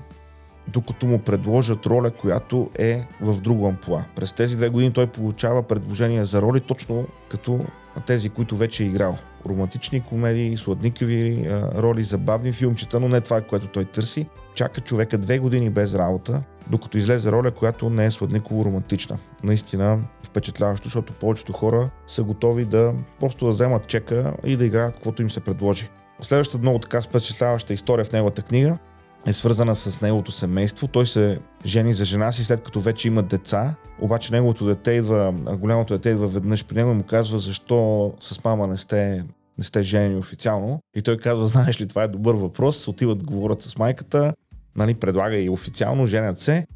докато 0.67 1.05
му 1.05 1.19
предложат 1.19 1.85
роля, 1.85 2.11
която 2.11 2.69
е 2.79 3.03
в 3.21 3.41
друго 3.41 3.67
амплуа. 3.67 4.03
През 4.15 4.33
тези 4.33 4.57
две 4.57 4.69
години 4.69 4.93
той 4.93 5.07
получава 5.07 5.63
предложения 5.63 6.25
за 6.25 6.41
роли 6.41 6.61
точно 6.61 7.07
като 7.29 7.59
тези, 8.05 8.29
които 8.29 8.55
вече 8.55 8.83
е 8.83 8.87
играл. 8.87 9.17
Романтични 9.45 10.01
комедии, 10.01 10.57
сладникави 10.57 11.49
роли, 11.75 12.03
забавни 12.03 12.51
филмчета, 12.51 12.99
но 12.99 13.07
не 13.07 13.21
това, 13.21 13.41
което 13.41 13.67
той 13.67 13.85
търси. 13.85 14.27
Чака 14.53 14.81
човека 14.81 15.17
две 15.17 15.39
години 15.39 15.69
без 15.69 15.95
работа, 15.95 16.41
докато 16.67 16.97
излезе 16.97 17.31
роля, 17.31 17.51
която 17.51 17.89
не 17.89 18.05
е 18.05 18.11
сладниково 18.11 18.65
романтична. 18.65 19.17
Наистина 19.43 19.99
впечатляващо, 20.23 20.87
защото 20.87 21.13
повечето 21.13 21.53
хора 21.53 21.89
са 22.07 22.23
готови 22.23 22.65
да 22.65 22.93
просто 23.19 23.45
да 23.45 23.51
вземат 23.51 23.87
чека 23.87 24.33
и 24.45 24.57
да 24.57 24.65
играят 24.65 24.93
каквото 24.93 25.21
им 25.21 25.31
се 25.31 25.39
предложи. 25.39 25.89
Следващата 26.21 26.61
много 26.61 26.79
така 26.79 27.01
впечатляваща 27.01 27.73
история 27.73 28.05
в 28.05 28.11
неговата 28.11 28.41
книга 28.41 28.77
е 29.27 29.33
свързана 29.33 29.75
с 29.75 30.01
неговото 30.01 30.31
семейство. 30.31 30.87
Той 30.87 31.05
се 31.05 31.39
жени 31.65 31.93
за 31.93 32.05
жена 32.05 32.31
си 32.31 32.43
след 32.43 32.61
като 32.61 32.79
вече 32.79 33.07
има 33.07 33.23
деца, 33.23 33.75
обаче 34.01 34.33
неговото 34.33 34.65
дете 34.65 34.91
идва, 34.91 35.33
голямото 35.59 35.93
дете 35.93 36.09
идва 36.09 36.27
веднъж 36.27 36.65
при 36.65 36.75
него 36.75 36.91
и 36.91 36.95
му 36.95 37.03
казва 37.03 37.39
защо 37.39 38.13
с 38.19 38.43
мама 38.43 38.67
не 38.67 38.77
сте 38.77 39.23
не 39.57 39.63
сте 39.63 39.83
жени 39.83 40.15
официално. 40.15 40.79
И 40.95 41.01
той 41.01 41.17
казва, 41.17 41.47
знаеш 41.47 41.81
ли, 41.81 41.87
това 41.87 42.03
е 42.03 42.07
добър 42.07 42.35
въпрос. 42.35 42.87
Отиват, 42.87 43.23
говорят 43.23 43.61
с 43.61 43.77
майката, 43.77 44.33
нали, 44.75 44.93
предлага 44.93 45.37
и 45.37 45.49
официално, 45.49 46.05
женят 46.05 46.39
се. 46.39 46.67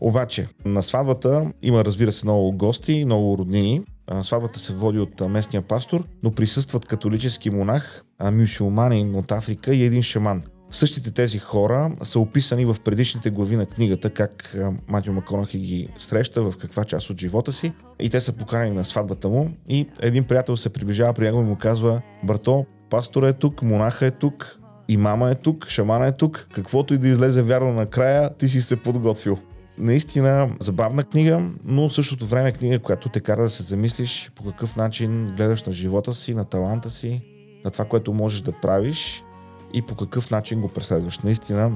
Обаче, 0.00 0.48
на 0.64 0.82
сватбата 0.82 1.52
има, 1.62 1.84
разбира 1.84 2.12
се, 2.12 2.26
много 2.26 2.52
гости, 2.52 3.04
много 3.04 3.38
роднини. 3.38 3.82
Сватбата 4.22 4.58
се 4.58 4.74
води 4.74 4.98
от 4.98 5.20
местния 5.20 5.62
пастор, 5.62 6.04
но 6.22 6.30
присъстват 6.30 6.86
католически 6.86 7.50
монах, 7.50 8.02
мюсюлманин 8.32 9.14
от 9.14 9.32
Африка 9.32 9.74
и 9.74 9.84
един 9.84 10.02
шаман. 10.02 10.42
Същите 10.70 11.10
тези 11.10 11.38
хора 11.38 11.92
са 12.02 12.20
описани 12.20 12.64
в 12.64 12.76
предишните 12.84 13.30
глави 13.30 13.56
на 13.56 13.66
книгата, 13.66 14.10
как 14.10 14.56
Матио 14.88 15.12
Маконахи 15.12 15.58
ги 15.58 15.88
среща, 15.96 16.42
в 16.42 16.54
каква 16.58 16.84
част 16.84 17.10
от 17.10 17.20
живота 17.20 17.52
си. 17.52 17.72
И 18.00 18.10
те 18.10 18.20
са 18.20 18.32
поканени 18.32 18.76
на 18.76 18.84
сватбата 18.84 19.28
му. 19.28 19.50
И 19.68 19.88
един 20.02 20.24
приятел 20.24 20.56
се 20.56 20.72
приближава 20.72 21.12
при 21.12 21.24
него 21.24 21.40
и 21.40 21.44
му 21.44 21.56
казва, 21.56 22.02
брато, 22.24 22.66
пастор 22.90 23.22
е 23.22 23.32
тук, 23.32 23.62
монаха 23.62 24.06
е 24.06 24.10
тук, 24.10 24.60
и 24.88 24.96
мама 24.96 25.30
е 25.30 25.34
тук, 25.34 25.68
шамана 25.68 26.06
е 26.06 26.12
тук, 26.12 26.48
каквото 26.54 26.94
и 26.94 26.98
да 26.98 27.08
излезе 27.08 27.42
вярно 27.42 27.72
накрая, 27.72 28.30
ти 28.34 28.48
си 28.48 28.60
се 28.60 28.76
подготвил. 28.76 29.38
Наистина 29.78 30.50
забавна 30.60 31.04
книга, 31.04 31.50
но 31.64 31.88
в 31.88 31.94
същото 31.94 32.26
време 32.26 32.52
книга, 32.52 32.78
която 32.78 33.08
те 33.08 33.20
кара 33.20 33.42
да 33.42 33.50
се 33.50 33.62
замислиш 33.62 34.30
по 34.36 34.44
какъв 34.44 34.76
начин 34.76 35.32
гледаш 35.36 35.62
на 35.62 35.72
живота 35.72 36.14
си, 36.14 36.34
на 36.34 36.44
таланта 36.44 36.90
си, 36.90 37.22
на 37.64 37.70
това, 37.70 37.84
което 37.84 38.12
можеш 38.12 38.40
да 38.40 38.52
правиш 38.52 39.24
и 39.72 39.82
по 39.82 39.94
какъв 39.94 40.30
начин 40.30 40.60
го 40.60 40.68
преследваш. 40.68 41.18
Наистина, 41.18 41.72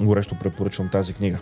горещо 0.00 0.38
препоръчвам 0.38 0.88
тази 0.88 1.14
книга. 1.14 1.38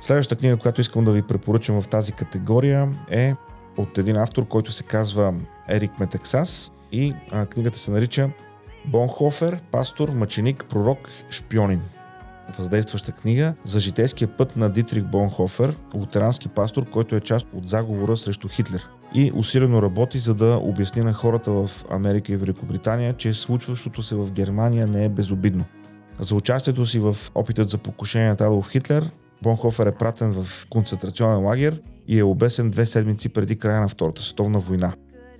Следващата 0.00 0.38
книга, 0.38 0.56
която 0.56 0.80
искам 0.80 1.04
да 1.04 1.12
ви 1.12 1.22
препоръчам 1.22 1.82
в 1.82 1.88
тази 1.88 2.12
категория 2.12 2.88
е 3.10 3.34
от 3.76 3.98
един 3.98 4.16
автор, 4.16 4.48
който 4.48 4.72
се 4.72 4.82
казва 4.84 5.34
Ерик 5.68 5.98
Метексас 5.98 6.72
и 6.92 7.14
а, 7.30 7.46
книгата 7.46 7.78
се 7.78 7.90
нарича 7.90 8.30
Бонхофер, 8.84 9.60
пастор, 9.70 10.08
мъченик, 10.08 10.64
пророк, 10.68 11.10
шпионин. 11.30 11.82
Въздействаща 12.58 13.12
книга 13.12 13.54
за 13.64 13.80
житейския 13.80 14.28
път 14.28 14.56
на 14.56 14.70
Дитрих 14.70 15.04
Бонхофер, 15.04 15.76
лутерански 15.94 16.48
пастор, 16.48 16.90
който 16.90 17.16
е 17.16 17.20
част 17.20 17.46
от 17.54 17.68
заговора 17.68 18.16
срещу 18.16 18.48
Хитлер 18.48 18.88
и 19.14 19.32
усилено 19.34 19.82
работи, 19.82 20.18
за 20.18 20.34
да 20.34 20.60
обясни 20.62 21.02
на 21.02 21.12
хората 21.12 21.50
в 21.50 21.70
Америка 21.90 22.32
и 22.32 22.36
Великобритания, 22.36 23.16
че 23.16 23.32
случващото 23.32 24.02
се 24.02 24.14
в 24.14 24.32
Германия 24.32 24.86
не 24.86 25.04
е 25.04 25.08
безобидно. 25.08 25.64
За 26.20 26.34
участието 26.34 26.86
си 26.86 26.98
в 26.98 27.16
опитът 27.34 27.70
за 27.70 27.78
покушение 27.78 28.28
на 28.28 28.32
Адолф 28.32 28.70
Хитлер, 28.70 29.10
Бонхофер 29.42 29.86
е 29.86 29.92
пратен 29.92 30.32
в 30.32 30.66
концентрационен 30.70 31.44
лагер 31.44 31.82
и 32.08 32.18
е 32.18 32.24
обесен 32.24 32.70
две 32.70 32.86
седмици 32.86 33.28
преди 33.28 33.56
края 33.56 33.80
на 33.80 33.88
Втората 33.88 34.22
световна 34.22 34.58
война. 34.58 34.92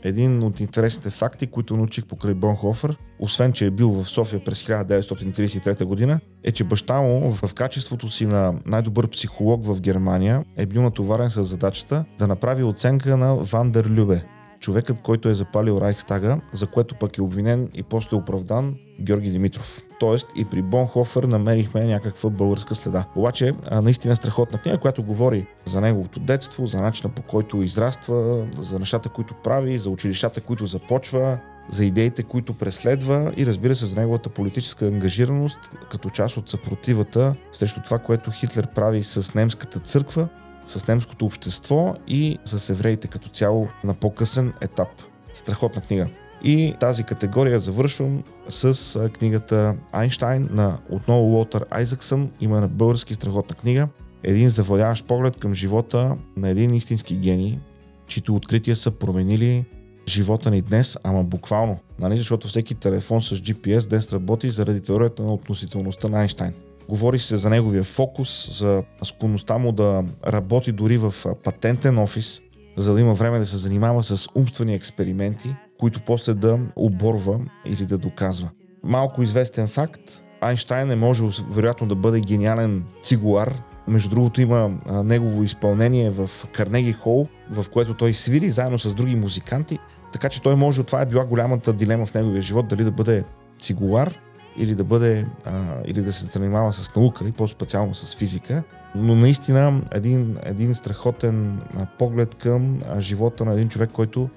Един 0.07 0.42
от 0.42 0.61
интересните 0.61 1.11
факти, 1.11 1.47
които 1.47 1.77
научих 1.77 2.05
покрай 2.05 2.35
Бонхофер, 2.35 2.97
освен 3.19 3.53
че 3.53 3.66
е 3.66 3.71
бил 3.71 3.90
в 3.90 4.05
София 4.05 4.45
през 4.45 4.62
1933 4.62 5.85
година, 5.85 6.21
е, 6.45 6.53
че 6.53 6.64
баща 6.64 7.01
му 7.01 7.31
в 7.31 7.55
качеството 7.55 8.09
си 8.09 8.27
на 8.27 8.55
най-добър 8.66 9.09
психолог 9.09 9.64
в 9.64 9.81
Германия 9.81 10.45
е 10.57 10.66
бил 10.66 10.83
натоварен 10.83 11.31
с 11.31 11.42
задачата 11.42 12.05
да 12.19 12.27
направи 12.27 12.62
оценка 12.62 13.16
на 13.16 13.35
Вандер 13.35 13.85
Любе, 13.85 14.25
човекът, 14.61 15.03
който 15.03 15.29
е 15.29 15.35
запалил 15.35 15.79
Райхстага, 15.81 16.40
за 16.53 16.66
което 16.66 16.95
пък 16.95 17.19
е 17.19 17.23
обвинен 17.23 17.69
и 17.75 17.83
после 17.83 18.16
оправдан 18.16 18.77
Георги 19.01 19.31
Димитров. 19.31 19.83
Тоест 20.01 20.27
и 20.37 20.45
при 20.45 20.62
Бонхофер 20.62 21.23
намерихме 21.23 21.85
някаква 21.85 22.31
българска 22.31 22.75
следа. 22.75 23.05
Обаче 23.16 23.53
наистина 23.83 24.16
страхотна 24.16 24.59
книга, 24.59 24.79
която 24.79 25.03
говори 25.03 25.47
за 25.64 25.81
неговото 25.81 26.21
детство, 26.21 26.66
за 26.66 26.81
начина 26.81 27.14
по 27.14 27.23
който 27.23 27.62
израства, 27.62 28.47
за 28.59 28.79
нещата, 28.79 29.09
които 29.09 29.35
прави, 29.35 29.79
за 29.79 29.90
училищата, 29.90 30.40
които 30.40 30.66
започва, 30.66 31.38
за 31.71 31.85
идеите, 31.85 32.23
които 32.23 32.55
преследва 32.55 33.33
и 33.37 33.47
разбира 33.47 33.75
се 33.75 33.87
за 33.87 33.97
неговата 33.97 34.29
политическа 34.29 34.87
ангажираност 34.87 35.59
като 35.90 36.11
част 36.11 36.37
от 36.37 36.49
съпротивата 36.49 37.35
срещу 37.53 37.81
това, 37.85 37.99
което 37.99 38.31
Хитлер 38.31 38.66
прави 38.75 39.03
с 39.03 39.35
немската 39.35 39.79
църква 39.79 40.29
с 40.66 40.88
немското 40.88 41.24
общество 41.24 41.94
и 42.09 42.38
с 42.44 42.70
евреите 42.70 43.09
като 43.09 43.29
цяло 43.29 43.68
на 43.85 43.94
по-късен 43.94 44.52
етап. 44.61 44.88
Страхотна 45.35 45.83
книга. 45.83 46.07
И 46.42 46.74
тази 46.81 47.05
категория 47.05 47.59
завършвам 47.59 48.22
с 48.48 49.09
книгата 49.09 49.76
Айнштайн 49.92 50.48
на 50.52 50.79
отново 50.90 51.35
Уолтър 51.35 51.66
Айзаксън. 51.70 52.31
Има 52.40 52.61
на 52.61 52.68
български 52.68 53.14
страхотна 53.14 53.57
книга. 53.57 53.88
Един 54.22 54.48
завладяващ 54.48 55.07
поглед 55.07 55.37
към 55.37 55.55
живота 55.55 56.16
на 56.37 56.48
един 56.48 56.74
истински 56.74 57.16
гений, 57.16 57.59
чието 58.07 58.37
открития 58.37 58.76
са 58.76 58.90
променили 58.90 59.64
живота 60.09 60.50
ни 60.50 60.62
днес, 60.62 60.98
ама 61.02 61.24
буквално. 61.24 61.79
Нали? 61.98 62.18
Защото 62.18 62.48
всеки 62.48 62.74
телефон 62.74 63.22
с 63.22 63.35
GPS 63.35 63.88
днес 63.88 64.12
работи 64.12 64.50
заради 64.50 64.81
теорията 64.81 65.22
на 65.22 65.35
относителността 65.35 66.09
на 66.09 66.18
Айнштайн. 66.18 66.55
Говори 66.88 67.18
се 67.18 67.37
за 67.37 67.51
неговия 67.51 67.85
фокус, 67.85 68.59
за 68.59 68.83
склонността 69.03 69.59
му 69.59 69.72
да 69.72 70.05
работи 70.27 70.72
дори 70.72 70.96
в 70.96 71.14
патентен 71.44 71.99
офис, 71.99 72.40
за 72.77 72.94
да 72.94 73.01
има 73.01 73.14
време 73.14 73.38
да 73.38 73.46
се 73.46 73.57
занимава 73.57 74.03
с 74.03 74.29
умствени 74.35 74.75
експерименти, 74.75 75.57
които 75.81 76.01
после 76.01 76.35
да 76.35 76.59
оборва 76.77 77.40
или 77.64 77.87
да 77.87 77.99
доказва. 77.99 78.49
Малко 78.85 79.22
известен 79.22 79.68
факт, 79.68 80.22
Айнштайн 80.40 80.90
е 80.90 80.96
можел 80.96 81.31
вероятно 81.51 81.88
да 81.88 81.94
бъде 81.94 82.20
гениален 82.20 82.85
цигуар. 83.03 83.62
Между 83.88 84.11
другото 84.11 84.40
има 84.40 84.70
негово 85.05 85.42
изпълнение 85.42 86.11
в 86.11 86.31
Карнеги 86.53 86.92
Хол, 86.92 87.27
в 87.51 87.66
което 87.72 87.94
той 87.94 88.14
свири 88.14 88.51
заедно 88.51 88.79
с 88.79 88.94
други 88.94 89.16
музиканти. 89.16 89.79
Така 90.12 90.29
че 90.29 90.42
той 90.42 90.57
може, 90.57 90.83
това 90.83 91.03
е 91.03 91.07
била 91.07 91.25
голямата 91.25 91.72
дилема 91.72 92.07
в 92.07 92.14
неговия 92.14 92.42
живот, 92.42 92.68
дали 92.68 92.85
да 92.85 92.90
бъде 92.90 93.25
цигуар 93.61 94.18
или 94.59 94.75
да 94.75 94.85
бъде, 94.85 95.27
а, 95.45 95.64
или 95.85 96.03
да 96.03 96.12
се 96.12 96.25
занимава 96.25 96.73
с 96.73 96.97
наука 96.97 97.29
и 97.29 97.33
по-специално 97.33 97.95
с 97.95 98.16
физика, 98.16 98.62
но 98.95 99.14
наистина 99.14 99.83
един, 99.92 100.37
един 100.42 100.75
страхотен 100.75 101.61
а, 101.77 101.87
поглед 101.99 102.35
към 102.35 102.79
а, 102.88 103.01
живота 103.01 103.45
на 103.45 103.53
един 103.53 103.69
човек, 103.69 103.90
който 103.92 104.29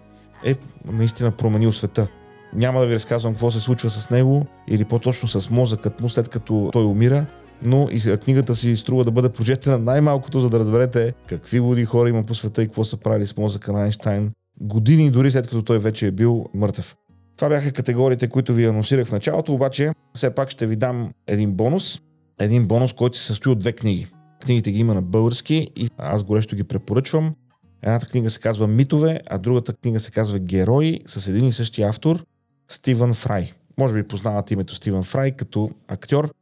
е 0.46 0.56
наистина 0.92 1.32
променил 1.32 1.72
света. 1.72 2.08
Няма 2.54 2.80
да 2.80 2.88
ви 2.88 2.94
разказвам 2.94 3.34
какво 3.34 3.52
се 3.52 3.60
случва 3.60 3.90
с 3.90 4.10
него 4.10 4.46
или 4.68 4.86
по-точно 4.86 5.28
с 5.28 5.50
мозъкът 5.50 6.02
му 6.02 6.10
след 6.10 6.30
като 6.30 6.70
той 6.74 6.84
умира, 6.84 7.26
но 7.66 7.88
и 7.92 8.18
книгата 8.18 8.56
си 8.56 8.76
струва 8.76 9.04
да 9.04 9.12
бъде 9.12 9.30
прочетена 9.30 9.78
най-малкото, 9.78 10.40
за 10.40 10.50
да 10.50 10.60
разберете 10.60 11.14
какви 11.28 11.60
води 11.60 11.86
хора 11.86 12.10
има 12.10 12.24
по 12.24 12.36
света 12.36 12.64
и 12.64 12.66
какво 12.66 12.84
са 12.84 12.98
правили 12.98 13.28
с 13.28 13.38
мозъка 13.38 13.74
на 13.74 13.82
Айнштайн 13.82 14.32
години 14.62 15.12
дори 15.12 15.32
след 15.32 15.48
като 15.48 15.62
той 15.62 15.80
вече 15.80 16.08
е 16.08 16.12
бил 16.12 16.46
мъртъв. 16.54 16.96
Това 17.40 17.50
бяха 17.50 17.72
категориите, 17.72 18.28
които 18.28 18.54
ви 18.54 18.66
анонсирах 18.66 19.08
в 19.08 19.12
началото, 19.12 19.54
обаче 19.54 19.92
все 20.16 20.36
пак 20.36 20.50
ще 20.50 20.68
ви 20.68 20.76
дам 20.76 21.12
един 21.28 21.54
бонус. 21.54 22.02
Един 22.40 22.68
бонус, 22.68 22.94
който 22.94 23.18
се 23.18 23.26
състои 23.26 23.52
от 23.52 23.60
две 23.60 23.72
книги. 23.72 24.08
Книгите 24.42 24.72
ги 24.72 24.80
има 24.80 24.94
на 24.94 25.02
български 25.02 25.70
и 25.76 25.90
аз 25.98 26.24
горещо 26.24 26.56
ги 26.56 26.64
препоръчвам. 26.64 27.36
Едната 27.84 28.06
книга 28.06 28.30
се 28.30 28.40
казва 28.40 28.68
Митове, 28.68 29.20
а 29.30 29.38
другата 29.38 29.74
книга 29.74 30.00
се 30.00 30.12
казва 30.12 30.40
Герои 30.40 31.00
с 31.06 31.28
един 31.28 31.46
и 31.46 31.52
същи 31.52 31.82
автор 31.82 32.26
Стивън 32.68 33.14
Фрай. 33.14 33.54
Може 33.78 33.94
би 33.94 34.08
познават 34.08 34.52
името 34.52 34.76
Стивън 34.76 35.04
Фрай 35.04 35.32
като 35.32 35.70
актьор, 35.88 36.34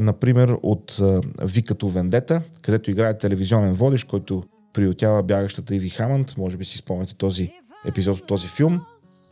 например 0.00 0.56
от 0.62 1.00
Ви 1.42 1.62
като 1.62 1.88
Вендета, 1.88 2.42
където 2.62 2.90
играе 2.90 3.18
телевизионен 3.18 3.72
водещ, 3.72 4.08
който 4.08 4.42
приютява 4.72 5.22
бягащата 5.22 5.74
Иви 5.74 5.88
Хамънд. 5.88 6.36
Може 6.38 6.56
би 6.56 6.64
си 6.64 6.78
спомняте 6.78 7.14
този 7.14 7.52
епизод 7.88 8.18
от 8.18 8.26
този 8.26 8.48
филм. 8.48 8.80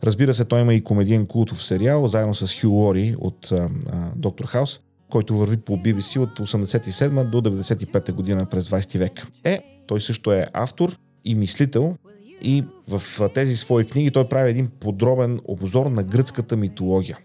Разбира 0.05 0.33
се, 0.33 0.45
той 0.45 0.61
има 0.61 0.73
и 0.73 0.83
комедиен 0.83 1.25
култов 1.25 1.63
сериал, 1.63 2.07
заедно 2.07 2.33
с 2.33 2.61
Хю 2.61 2.69
Лори 2.69 3.15
от 3.19 3.53
Доктор 4.15 4.45
Хаус, 4.45 4.79
който 5.11 5.35
върви 5.35 5.57
по 5.57 5.77
BBC 5.77 6.19
от 6.19 6.39
87 6.39 7.23
до 7.23 7.41
95 7.41 8.11
година 8.11 8.45
през 8.45 8.69
20 8.69 8.97
век. 8.97 9.27
Е, 9.43 9.61
той 9.87 10.01
също 10.01 10.31
е 10.31 10.47
автор 10.53 10.97
и 11.25 11.35
мислител 11.35 11.95
и 12.41 12.63
в 12.87 13.29
тези 13.33 13.55
свои 13.55 13.85
книги 13.85 14.11
той 14.11 14.27
прави 14.27 14.49
един 14.49 14.67
подробен 14.79 15.39
обзор 15.45 15.85
на 15.85 16.03
гръцката 16.03 16.57
митология. 16.57 17.17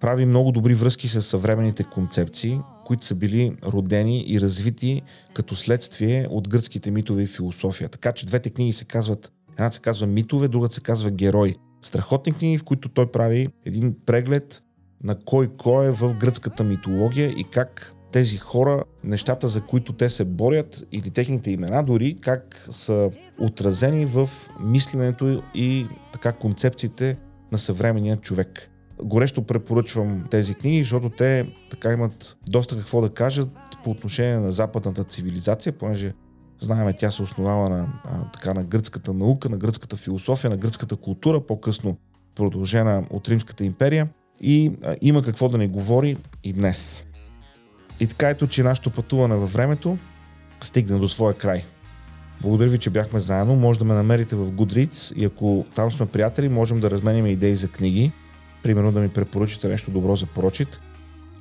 Прави 0.00 0.26
много 0.26 0.52
добри 0.52 0.74
връзки 0.74 1.08
с 1.08 1.22
съвременните 1.22 1.84
концепции, 1.84 2.60
които 2.84 3.04
са 3.04 3.14
били 3.14 3.56
родени 3.64 4.24
и 4.26 4.40
развити 4.40 5.02
като 5.34 5.56
следствие 5.56 6.26
от 6.30 6.48
гръцките 6.48 6.90
митове 6.90 7.22
и 7.22 7.26
философия. 7.26 7.88
Така 7.88 8.12
че 8.12 8.26
двете 8.26 8.50
книги 8.50 8.72
се 8.72 8.84
казват, 8.84 9.32
едната 9.52 9.74
се 9.74 9.80
казва 9.80 10.06
митове, 10.06 10.48
другата 10.48 10.74
се 10.74 10.80
казва 10.80 11.10
герой 11.10 11.54
страхотни 11.86 12.32
книги, 12.32 12.58
в 12.58 12.64
които 12.64 12.88
той 12.88 13.10
прави 13.10 13.48
един 13.64 13.96
преглед 14.06 14.62
на 15.04 15.18
кой 15.24 15.48
кой 15.56 15.86
е 15.86 15.90
в 15.90 16.14
гръцката 16.14 16.64
митология 16.64 17.30
и 17.30 17.44
как 17.44 17.92
тези 18.12 18.36
хора, 18.36 18.84
нещата 19.04 19.48
за 19.48 19.60
които 19.60 19.92
те 19.92 20.08
се 20.08 20.24
борят 20.24 20.84
или 20.92 21.10
техните 21.10 21.50
имена 21.50 21.82
дори, 21.82 22.16
как 22.20 22.66
са 22.70 23.10
отразени 23.38 24.06
в 24.06 24.28
мисленето 24.60 25.42
и 25.54 25.86
така 26.12 26.32
концепциите 26.32 27.18
на 27.52 27.58
съвременния 27.58 28.16
човек. 28.16 28.70
Горещо 29.02 29.42
препоръчвам 29.42 30.24
тези 30.30 30.54
книги, 30.54 30.78
защото 30.78 31.10
те 31.10 31.52
така 31.70 31.92
имат 31.92 32.36
доста 32.48 32.76
какво 32.76 33.00
да 33.00 33.10
кажат 33.10 33.48
по 33.84 33.90
отношение 33.90 34.36
на 34.36 34.52
западната 34.52 35.04
цивилизация, 35.04 35.72
понеже 35.72 36.12
Знаеме, 36.60 36.92
тя 36.92 37.10
се 37.10 37.22
основава 37.22 37.70
на, 37.70 37.86
така, 38.32 38.54
на 38.54 38.64
гръцката 38.64 39.12
наука, 39.14 39.48
на 39.48 39.56
гръцката 39.56 39.96
философия, 39.96 40.50
на 40.50 40.56
гръцката 40.56 40.96
култура, 40.96 41.46
по-късно 41.46 41.96
продължена 42.34 43.04
от 43.10 43.28
Римската 43.28 43.64
империя 43.64 44.08
и 44.40 44.72
а, 44.84 44.96
има 45.00 45.22
какво 45.22 45.48
да 45.48 45.58
ни 45.58 45.68
говори 45.68 46.16
и 46.44 46.52
днес. 46.52 47.02
И 48.00 48.06
така 48.06 48.28
ето, 48.28 48.46
че 48.46 48.62
нашето 48.62 48.90
пътуване 48.90 49.36
във 49.36 49.52
времето 49.52 49.98
стигна 50.60 50.98
до 50.98 51.08
своя 51.08 51.34
край. 51.34 51.64
Благодаря 52.40 52.68
ви, 52.68 52.78
че 52.78 52.90
бяхме 52.90 53.20
заедно. 53.20 53.56
Може 53.56 53.78
да 53.78 53.84
ме 53.84 53.94
намерите 53.94 54.36
в 54.36 54.50
Goodreads 54.50 55.14
и 55.14 55.24
ако 55.24 55.64
там 55.74 55.92
сме 55.92 56.06
приятели, 56.06 56.48
можем 56.48 56.80
да 56.80 56.90
разменим 56.90 57.26
идеи 57.26 57.54
за 57.54 57.68
книги. 57.68 58.12
Примерно 58.62 58.92
да 58.92 59.00
ми 59.00 59.08
препоръчате 59.08 59.68
нещо 59.68 59.90
добро 59.90 60.16
за 60.16 60.26
прочит, 60.26 60.80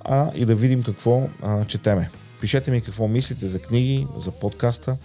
а 0.03 0.31
и 0.35 0.45
да 0.45 0.55
видим 0.55 0.83
какво 0.83 1.27
а, 1.41 1.65
четеме. 1.65 2.09
Пишете 2.45 2.71
ми 2.71 2.81
какво 2.81 3.07
мислите 3.07 3.47
за 3.47 3.59
книги, 3.59 4.07
за 4.17 4.31
подкаста. 4.31 4.97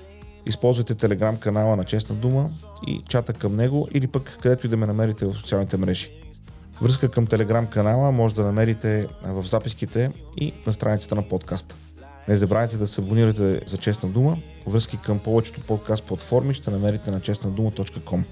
Използвайте 0.46 0.94
телеграм 0.94 1.36
канала 1.36 1.76
на 1.76 1.84
Честна 1.84 2.16
дума 2.16 2.50
и 2.86 3.02
чата 3.08 3.32
към 3.32 3.56
него 3.56 3.88
или 3.94 4.06
пък 4.06 4.38
където 4.42 4.66
и 4.66 4.70
да 4.70 4.76
ме 4.76 4.86
намерите 4.86 5.26
в 5.26 5.32
социалните 5.32 5.76
мрежи. 5.76 6.10
Връзка 6.82 7.08
към 7.08 7.26
телеграм 7.26 7.66
канала 7.66 8.12
може 8.12 8.34
да 8.34 8.44
намерите 8.44 9.06
в 9.24 9.42
записките 9.46 10.10
и 10.36 10.52
на 10.66 10.72
страницата 10.72 11.14
на 11.14 11.28
подкаста. 11.28 11.76
Не 12.28 12.36
забравяйте 12.36 12.76
да 12.76 12.86
се 12.86 13.00
абонирате 13.00 13.60
за 13.66 13.76
Честна 13.76 14.08
дума. 14.08 14.36
Връзки 14.66 14.96
към 14.96 15.18
повечето 15.18 15.60
подкаст 15.60 16.04
платформи 16.04 16.54
ще 16.54 16.70
намерите 16.70 17.10
на 17.10 17.20
честнадума.com. 17.20 18.22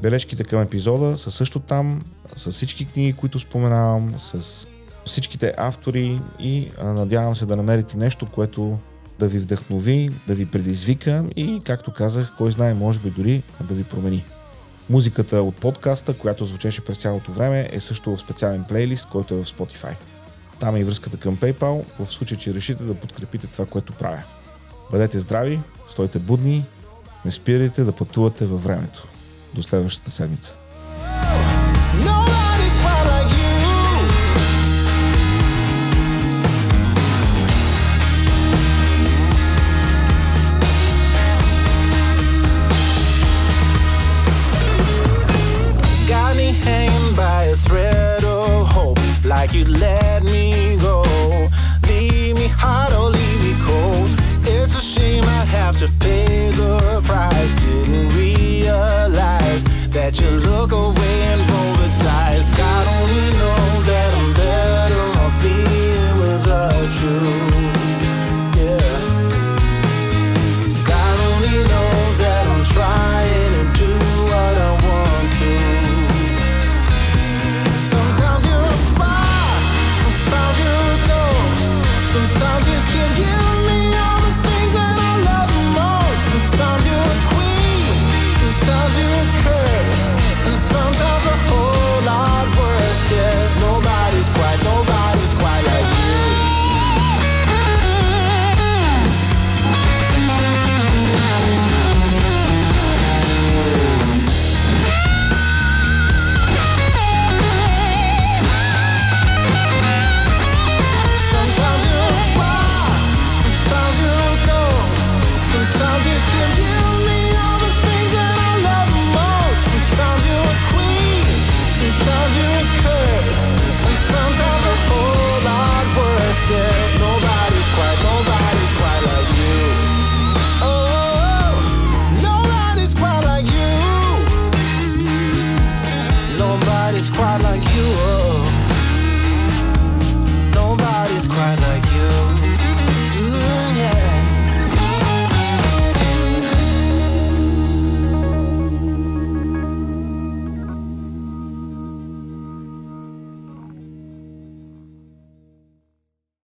Бележките 0.00 0.44
към 0.44 0.62
епизода 0.62 1.18
са 1.18 1.30
също 1.30 1.60
там, 1.60 2.02
с 2.36 2.50
всички 2.50 2.86
книги, 2.86 3.12
които 3.12 3.38
споменавам, 3.38 4.14
с 4.18 4.66
всичките 5.04 5.54
автори 5.56 6.20
и 6.38 6.70
надявам 6.82 7.36
се 7.36 7.46
да 7.46 7.56
намерите 7.56 7.96
нещо, 7.96 8.26
което 8.26 8.78
да 9.18 9.28
ви 9.28 9.38
вдъхнови, 9.38 10.10
да 10.26 10.34
ви 10.34 10.46
предизвика 10.46 11.24
и, 11.36 11.60
както 11.64 11.92
казах, 11.92 12.32
кой 12.38 12.52
знае, 12.52 12.74
може 12.74 13.00
би 13.00 13.10
дори 13.10 13.42
да 13.60 13.74
ви 13.74 13.84
промени. 13.84 14.24
Музиката 14.90 15.42
от 15.42 15.60
подкаста, 15.60 16.14
която 16.14 16.44
звучеше 16.44 16.84
през 16.84 16.98
цялото 16.98 17.32
време, 17.32 17.68
е 17.72 17.80
също 17.80 18.16
в 18.16 18.20
специален 18.20 18.64
плейлист, 18.64 19.08
който 19.08 19.34
е 19.34 19.42
в 19.42 19.44
Spotify. 19.44 19.94
Там 20.60 20.76
е 20.76 20.80
и 20.80 20.84
връзката 20.84 21.16
към 21.16 21.36
PayPal, 21.36 21.84
в 21.98 22.06
случай, 22.06 22.38
че 22.38 22.54
решите 22.54 22.84
да 22.84 22.94
подкрепите 22.94 23.46
това, 23.46 23.66
което 23.66 23.92
правя. 23.92 24.22
Бъдете 24.90 25.18
здрави, 25.18 25.60
стойте 25.88 26.18
будни, 26.18 26.64
не 27.24 27.30
спирайте 27.30 27.84
да 27.84 27.92
пътувате 27.92 28.46
във 28.46 28.64
времето. 28.64 29.08
До 29.54 29.62
следващата 29.62 30.10
седмица. 30.10 30.61